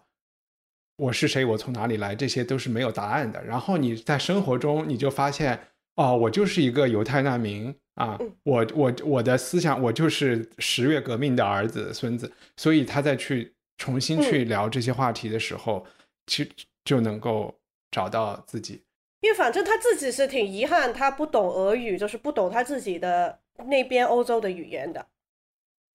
[0.97, 3.43] 我是谁，我从哪里来，这些都是没有答案的。
[3.43, 5.59] 然后你在生活中你就发现，
[5.95, 12.31] 哦，我就是一个犹太难民啊，我我我的思想，我就是十月革命的儿子孙子。
[12.57, 15.85] 所以他再去重新去聊这些话题的时候，
[16.25, 16.49] 其实
[16.83, 17.53] 就能够
[17.91, 18.81] 找到自己。
[19.21, 25.05] 因为反正他自己是挺遗憾，他不懂俄语，就是不懂他自己的那边欧洲的语言的。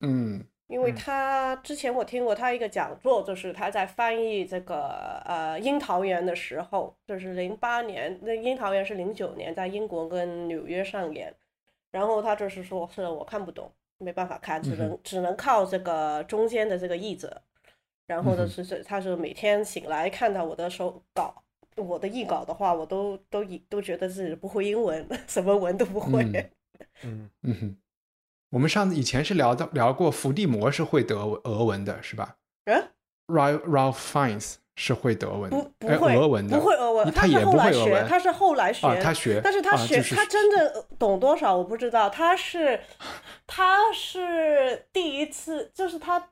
[0.00, 11.34] 嗯，因为他之前我听过他一个讲座，就是他在翻译这个呃《樱桃园》的时候，就是零八年，那《樱桃园》是零九年在英国跟纽约上演，
[11.90, 17.42] 然后他就是说是我看不懂，没办法看，只能只能靠这个中间的这个译者，
[18.06, 21.42] 然后就是是他是每天醒来看到我的手稿。
[21.76, 26.22] 我的译稿的话，我都都都觉得自己不会英文， 什么文都不会。
[27.02, 27.30] 嗯。
[27.42, 27.76] 嗯哼，
[28.52, 32.36] 我们上次以前是聊到聊过伏地魔是会德俄文的，是吧？
[32.66, 32.84] 嗯
[33.26, 42.80] ，Ralph Ralph Fiennes 是会德文，不不会俄文的，不会俄文，他也不会俄文，他是后来学，他学，但是他学他真的懂多少我不知道，他是
[43.46, 46.28] 他是第一次，就是他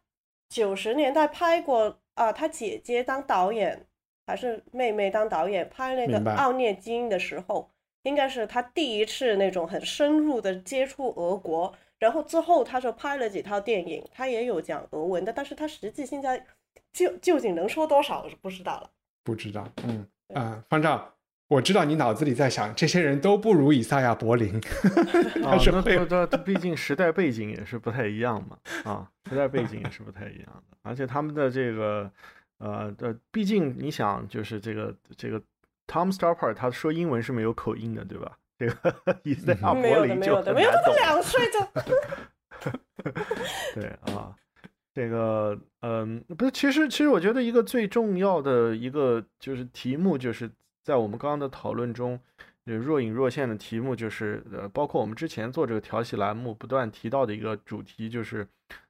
[0.51, 3.87] 九十年代拍过啊，他姐姐当导演。
[4.27, 7.69] 还是妹妹当导演拍那个《奥涅金》的时候，
[8.05, 11.75] 应该是他第一次那种很深入的接触俄国。
[12.01, 16.45] 然后之后他就拍了几套电影，他也有讲俄文的，但是他实际现在
[16.93, 18.91] 究究竟能说多少是不知道了。
[19.23, 21.13] 不知道，嗯啊，方丈，
[21.47, 24.53] 我知道你脑子里在想，这些人都不如以赛亚·柏林。
[25.47, 32.11] 啊，那那毕竟时代背景也是不太一样嘛，啊，时代背景也是不太一样的，而且他们的这个。
[32.63, 35.41] 呃，呃，毕竟你想，就是这个这个
[35.87, 38.37] Tom Stoppard 他说英文是没有口音的，对吧？
[38.61, 41.59] 这个以赛亚柏林就没有，他两岁就。
[43.75, 44.37] 对啊，
[44.93, 50.51] 这个嗯，不是，其实其实我觉得一个最重要的一个就是题目，就是
[50.85, 52.21] 在我们刚刚的讨论中，
[52.67, 58.45] 就若隐若现的题目，就是呃，包括我们之前做这个调戏栏目不断提到的一个主题，就是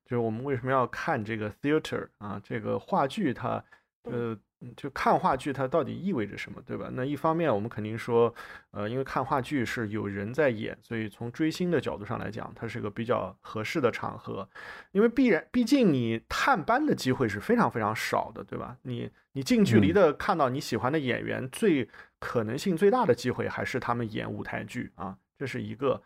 [0.04, 3.64] 就是我们为什么要看这个 theater 啊，这个话剧它
[4.02, 4.36] 呃。
[4.76, 6.90] 就看话剧它到底意味着什么，对吧？
[6.92, 8.32] 那一方面我们肯定说，
[8.72, 14.46] 呃，因为看话剧是有人在演，所以从追星的角度上来讲，它是个比较合适的场合。
[14.92, 18.76] 因为必然，毕竟你探班的机会是非常非常少的，对吧？
[18.82, 21.88] 你你近距离的看到你喜欢的演员，最
[22.18, 26.02] 可能性最大的机会还是他们演舞台剧啊，这是一个。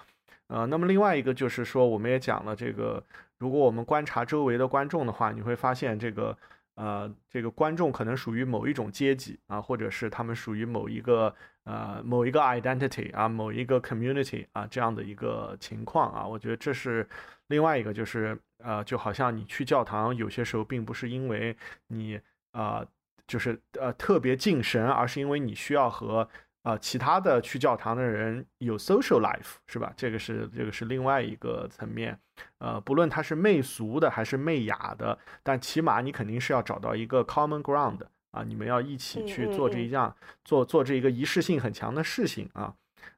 [0.46, 3.02] 呃，那么另外一个就是说，我们也讲了这个，
[3.38, 6.38] 如果我们观察周围的观众的话，你会发现这个。
[6.74, 17.08] 呃，这个观众可能属于某一种阶级啊，或者是他们属于某一个呃某一个 identity 啊，某一个 community 啊这样的一个情况啊，我觉得这是
[17.48, 21.56] 另外一个，就是呃，就好像你去教堂，有些时候并不是因为
[21.88, 22.20] 你
[22.52, 22.84] 啊，
[23.26, 26.28] 就是呃特别敬神，而是因为你需要和。
[26.64, 29.92] 啊，其他的去教堂的人有 social life 是吧？
[29.96, 32.18] 这个是这个是另外一个层面。
[32.58, 38.00] 呃，不论他是媚俗的还是媚雅的，但起码你肯定是要找到一个 common ground
[38.30, 42.74] 啊，你们要一起去做这一样做做这一个仪式性很强的事情啊。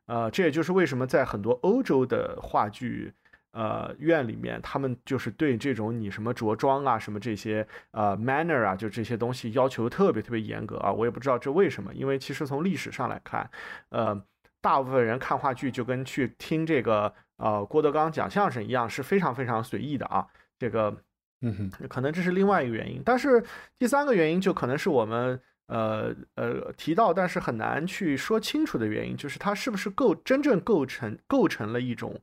[0.06, 3.14] 呃，这也就是为什么在很多欧洲的话剧。
[3.56, 10.92] 呃，院里面他们就是对这种你什么着装啊，什么这些呃 manner 啊，就这些东西要求特别特别严格啊。
[10.92, 13.48] 我也不知道这为什么，因为其实从历史上来看，
[13.88, 14.22] 呃，
[14.60, 20.26] 大部分人看话剧就跟去听这个呃郭德纲讲相声一样，是非常非常随意的啊。
[20.58, 20.94] 这个，
[21.40, 23.00] 嗯哼，可能这是另外一个原因。
[23.02, 23.42] 但是
[23.78, 32.20] 第三个原因就可能是我们呃呃提到，但是很难去说清楚的原因，就是它是不是构真正构成构成了一种。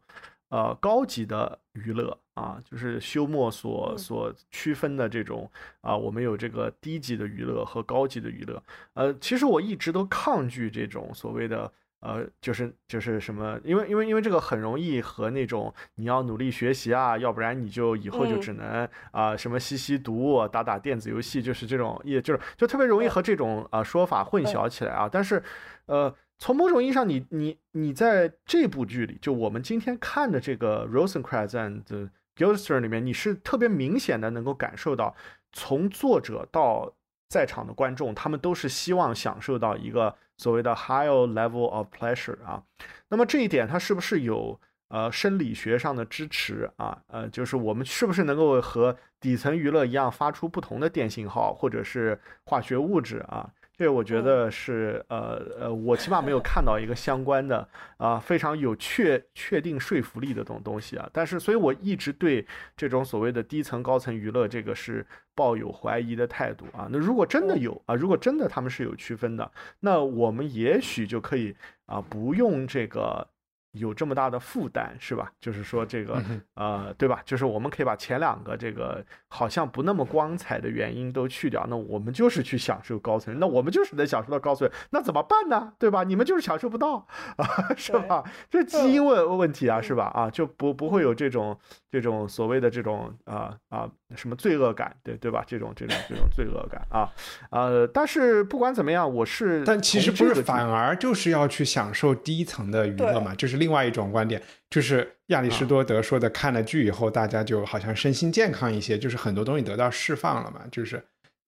[0.54, 5.50] 呃，高级的娱乐啊，就是休谟所所区分的这种
[5.82, 8.62] 啊，我们有这个低级的娱乐和高级的娱乐。
[8.94, 25.10] 呃，其实我一直都抗拒这种所谓的呃，就是就是什么，因为因为因为这个很容易和那种你要努力学习啊，要不然你就以后就只能啊什么吸吸毒、打打电子游戏，就是这种，也就是就特别容易和这种啊说法混淆起来啊。
[25.12, 25.42] 但是，
[25.88, 26.14] 呃。
[26.44, 35.16] 从某种意义上，你你你在这部剧里，就我们今天看的这个《Rosencrantz and g i l d e s t e r》里面，你是特别明显的能够感受到，
[35.54, 36.94] 从作者到
[37.30, 42.62] 在场的观众，他们都是希望享受到一个所谓的 higher level of pleasure 啊。
[43.08, 47.02] 那么这一点，它是不是有呃生理学上的支持啊？
[47.08, 53.50] 呃，就是我们是不是能够和底层娱乐一样，发出不同的电信号或者是化学物质啊？
[53.84, 57.68] 这我觉得是呃呃，我起码没有看到一个相关的
[57.98, 61.10] 啊非常有确确定说服力的这种东西啊。
[61.12, 65.06] 但是，所以我一直对这种所谓的低层高层娱乐这个是
[65.36, 66.88] 抱有怀疑的态度啊。
[66.90, 71.54] 那如果真的有啊，如果真的他们是有区分的，那我们也许就可以
[71.88, 73.28] 啊不用这个。
[73.74, 75.32] 有这么大的负担是吧？
[75.40, 76.22] 就是说这个
[76.54, 77.22] 呃，对吧？
[77.26, 85.74] 就是我们可以把前两个这个好像不那么光彩的原因都去掉，那我们就是去享受高层，那我们就是能享受到高层，那怎么办呢？
[85.80, 86.04] 对吧？
[86.04, 87.08] 你们就是享受不到
[87.38, 88.24] 啊，是吧？
[88.48, 90.06] 这基因问问题啊，是吧？
[90.14, 91.58] 啊，就不不会有这种
[91.90, 95.44] 这种所谓的这种啊啊什么罪恶感，对对吧？
[95.48, 97.12] 这种这种这种罪恶感啊，
[97.50, 103.63] 呃，但是不管怎么样，我是但其实不是，反而就是要去享受低层的娱乐嘛，就是。
[103.64, 110.66] 另外一种观点就是亚里士多德说的，看了剧以后，大家就好像身心健康一些，就是很多东西得到释放了嘛。
[110.70, 111.02] 就是，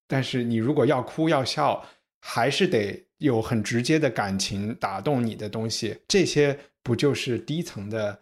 [0.08, 1.86] 但是你如果要哭要笑，
[2.22, 8.18] 还是得有很直接的感情打动你的东西，这些不就是低层的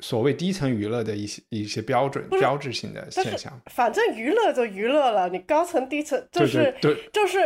[0.00, 3.52] 所谓低层娱乐的一些一些标准标志性的现象？
[3.66, 7.38] 反正娱乐就娱乐了，你高层低层就是对，就是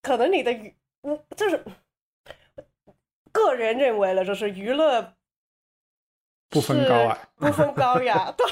[0.00, 0.72] 可能你的娱，
[1.36, 1.60] 就是
[3.32, 5.14] 个人认为了，就是娱乐。
[6.50, 8.46] 不分高矮，不分高雅， 对，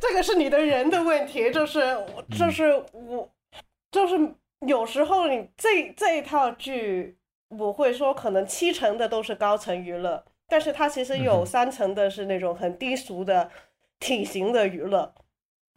[0.00, 1.96] 这个是你的人的问题，就是
[2.36, 3.30] 就是我，
[3.92, 4.18] 就是
[4.66, 7.16] 有时候你这这一套剧，
[7.50, 13.48] 我会说可能七成的都是高层娱乐，但是它其实有三层的是那种很低俗的
[14.00, 15.14] 体型的娱乐，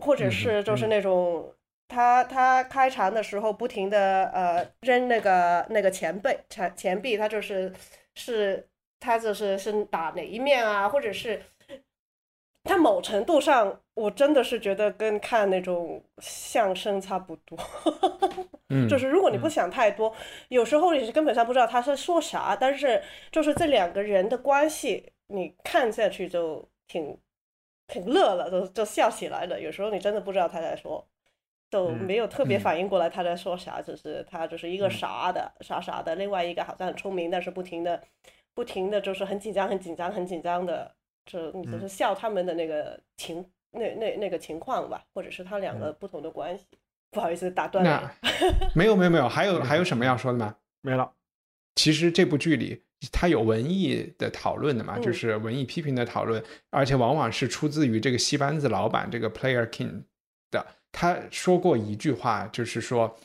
[0.04, 1.54] 或者是就是那种
[1.88, 7.72] 他他开场的时候不停的呃扔那个那个钱币钱钱币，他就是
[8.16, 8.68] 是
[9.00, 11.40] 他就是是打哪一面啊，或者是。
[12.64, 17.58] 它某程度上，我真的是觉得跟看那种相声差不多。
[18.70, 20.14] 嗯， 就是如果你不想太多，
[20.50, 23.02] 有时候你是根本上不知道他是说啥，但是
[23.32, 27.18] 就是这两个人的关系，你看下去就挺
[27.88, 29.60] 挺乐了，就就笑起来了。
[29.60, 31.08] 有时候你真的不知道他在说，
[31.70, 38.04] 都没有特别反应过来他在说啥，只是他就是一个傻的傻傻的，另外一个好像很聪明，但是不停的。
[38.56, 40.94] 不停的就是很紧张、很紧张、很紧张的，
[41.32, 46.66] 就就是笑他们的那个情那那那个情况吧，或者是他两个不同的关系。
[47.12, 48.12] 不好意思，打断了。
[48.76, 50.56] 没有没有没有，还有还有什么要说的吗？
[50.82, 51.12] 没了。
[51.76, 60.04] 其实这部剧里它有文艺的讨论的嘛，就是文艺批评的讨论，而且往往是出自于这个戏班子老板这个 Player King
[60.52, 60.66] 的。
[60.92, 63.18] 他说过一句话，就是说，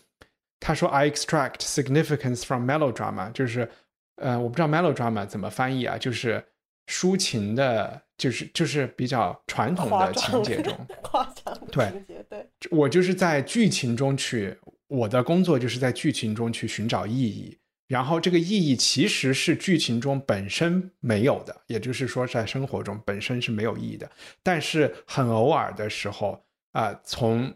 [0.60, 3.68] 他说 I extract significance from melodrama，就是
[4.16, 6.42] 呃，我不知道 melodrama 怎么翻译啊，就是
[6.86, 8.02] 抒情的。
[8.16, 10.72] 就是就是比较传统的情节中，
[11.02, 14.56] 夸张的情节，对，我就是在剧情中去，
[14.86, 17.58] 我的工作就是在剧情中去寻找意义，
[17.88, 24.08] 然后这个意义其实是剧情中本身没有的，也就是说在生活中本身是没有意义的，
[24.44, 27.52] 但是很偶尔的时候啊，从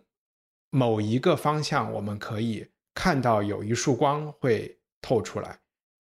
[0.70, 5.56] 某一个方向我们可以看到有一束光会透出来，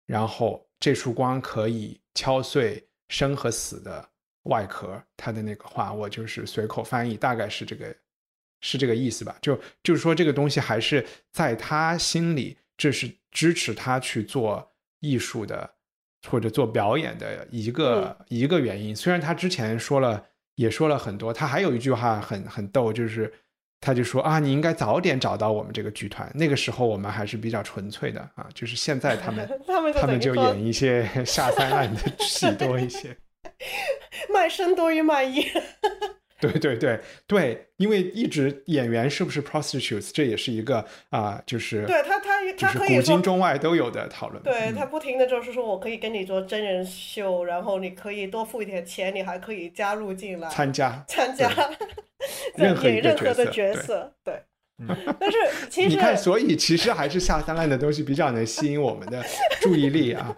[0.06, 4.10] 然后这束光可以敲碎生和死的。
[4.46, 7.92] 外壳，他的那个话，我就是随口翻译，大概是这个，
[8.62, 9.36] 是这个意思吧？
[9.42, 15.68] 就就是说，这个东西还是在他心里，这是支持他去做艺术的，
[16.30, 18.96] 或者做表演的一个一个原因。
[18.96, 23.34] 虽然他之前说了，也说了很多，他还有一句话很很逗，就是
[23.86, 29.48] 他就说啊，你应该早点找到我们这个剧团，那个时候我们还是比较纯粹的啊，就是现在他们
[29.94, 33.16] 他们就演一些 下三滥的戏多一些。
[34.34, 35.46] 卖身多于卖艺，
[36.42, 44.44] 对对对对，因为一直演员是不是 prostitutes，这也是一个啊，就是对他他他可以古今中外都有的讨论。
[44.44, 51.50] 对他不停的就是说我可以跟你做真人秀，然后你可以多付一点钱，你还可以加入进来参加参加
[52.56, 54.14] 任何任何的角色。
[54.22, 54.44] 对，
[55.18, 55.38] 但是
[55.72, 59.24] 其实你看，所以其实还是下三滥的东西比较能吸引我们的
[59.62, 60.36] 注意力啊。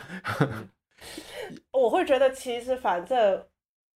[1.74, 3.44] 我会觉得，其实反正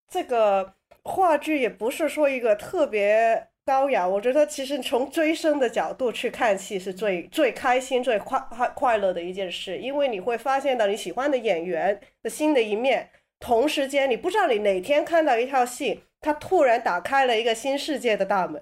[0.08, 0.74] 这个
[1.08, 4.06] 话剧也不是说一个特别高雅。
[4.06, 13.10] 我觉得其实从追星的角度去看戏是最最开心、最快快快乐的一件事，因为你会发现到你喜欢的演员的新的一面。
[13.40, 18.60] 同时间，你不知道你哪天看到一套戏，它突然打开了一个新世界的大门。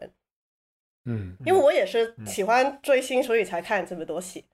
[1.07, 4.45] 嗯，因为我也是喜欢追星，所以才看这么多戏。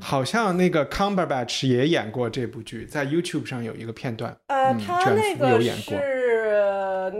[0.00, 4.36] 好像那个 Cumberbatch 也演过这部剧，在 YouTube 上有一个片段。
[4.46, 5.94] 呃，他那个是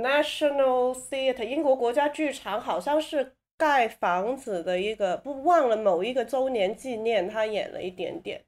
[0.01, 8.45] National Theatre 英国国家剧场，好像是盖房子的一个，不忘了某一个周年纪念，他演了一点点。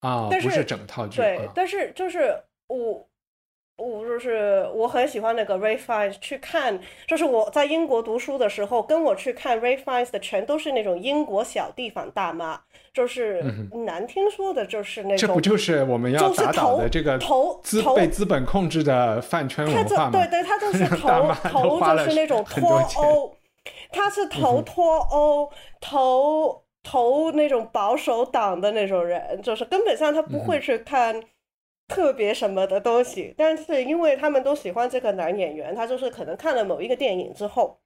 [0.00, 1.16] 啊，不是整套剧。
[1.16, 2.36] 对，但是就是
[2.66, 3.08] 我。
[3.76, 12.60] 我就是我很喜欢那个 Ray Fiennes，去看就是我在英国读书的时候，跟我去看 Ray Fiennes 的全都是那种英国小地方大妈，
[12.92, 13.42] 就是
[13.84, 15.18] 难听说的就是那种。
[15.18, 20.10] 这不就是我们要打倒的这个投资被资本控制的饭圈文化吗？
[20.12, 23.36] 对对，他就是 投投就是那种脱欧，
[23.90, 25.50] 他是投脱欧
[25.80, 31.20] 投投那种保守党的那种人，就是根本上他不会去看。
[31.94, 37.78] 特别什么的东西，但是因为他们都喜欢这个男演员，他就是可能看了某一个电影之后，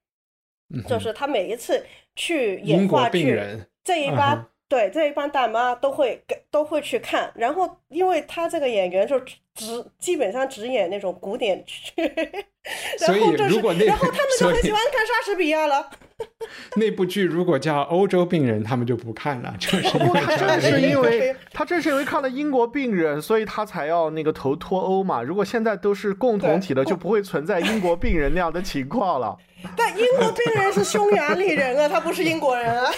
[0.89, 1.85] 就是他每一次
[2.17, 3.39] 去演话剧，
[3.85, 9.19] 这一帮对这一帮大妈都会都会去看，然后因为他这个演员就
[9.55, 11.93] 只基本上只演那种古典剧，
[13.01, 15.91] 然后就是然后他们就很喜欢看莎士比亚了。
[16.77, 19.55] 那部剧如果叫《欧洲病人》，他们就不看了。
[19.59, 25.23] 就是他正是因为他正是因为看了英国病人，所以他才要那个投脱欧嘛。
[25.23, 29.37] 如果现在都是共同体的，就不会存在英国病人那样的情况了。
[29.77, 32.91] 但英国病人是匈牙利人啊，他不是英国人啊，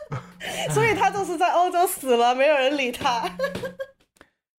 [0.70, 3.22] 所以他就是在欧洲死了，没有人理他。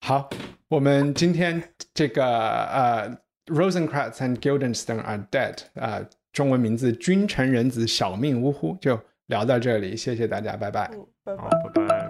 [0.01, 0.29] 好，
[0.67, 1.61] 我们今天
[1.93, 6.01] 这个呃，Rosencrantz and Guildenstern are dead 啊。
[6.33, 10.89] 中文名字君臣人子小命呜呼，就聊到这里，谢谢大家，拜拜。
[11.37, 12.09] 好，拜拜。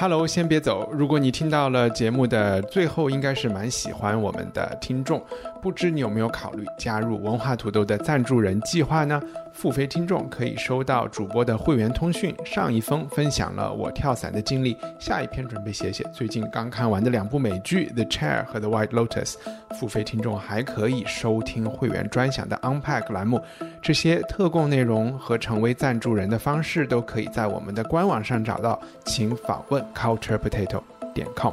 [0.00, 0.90] Hello，先别走。
[0.92, 5.24] 如果你听到了节目的最后，应该是蛮喜欢我们的听众。
[5.62, 9.22] 不知你有没有考虑加入文化土豆的赞助人计划呢？
[9.60, 12.34] 付费听众可以收到主播的会员通讯。
[12.46, 19.34] 上一封分享了我跳伞的经历，下一篇准备写写最近刚看完的两部美剧《The Chair》和《The White Lotus》。
[19.74, 23.38] 付费听众还可以收听会员专享的 Unpack 栏目。
[23.82, 29.84] 这些特供内容和成为赞助人的方式都可以在我们的官网上找到，请访问。
[29.94, 30.80] culturepotato
[31.12, 31.52] 点 com。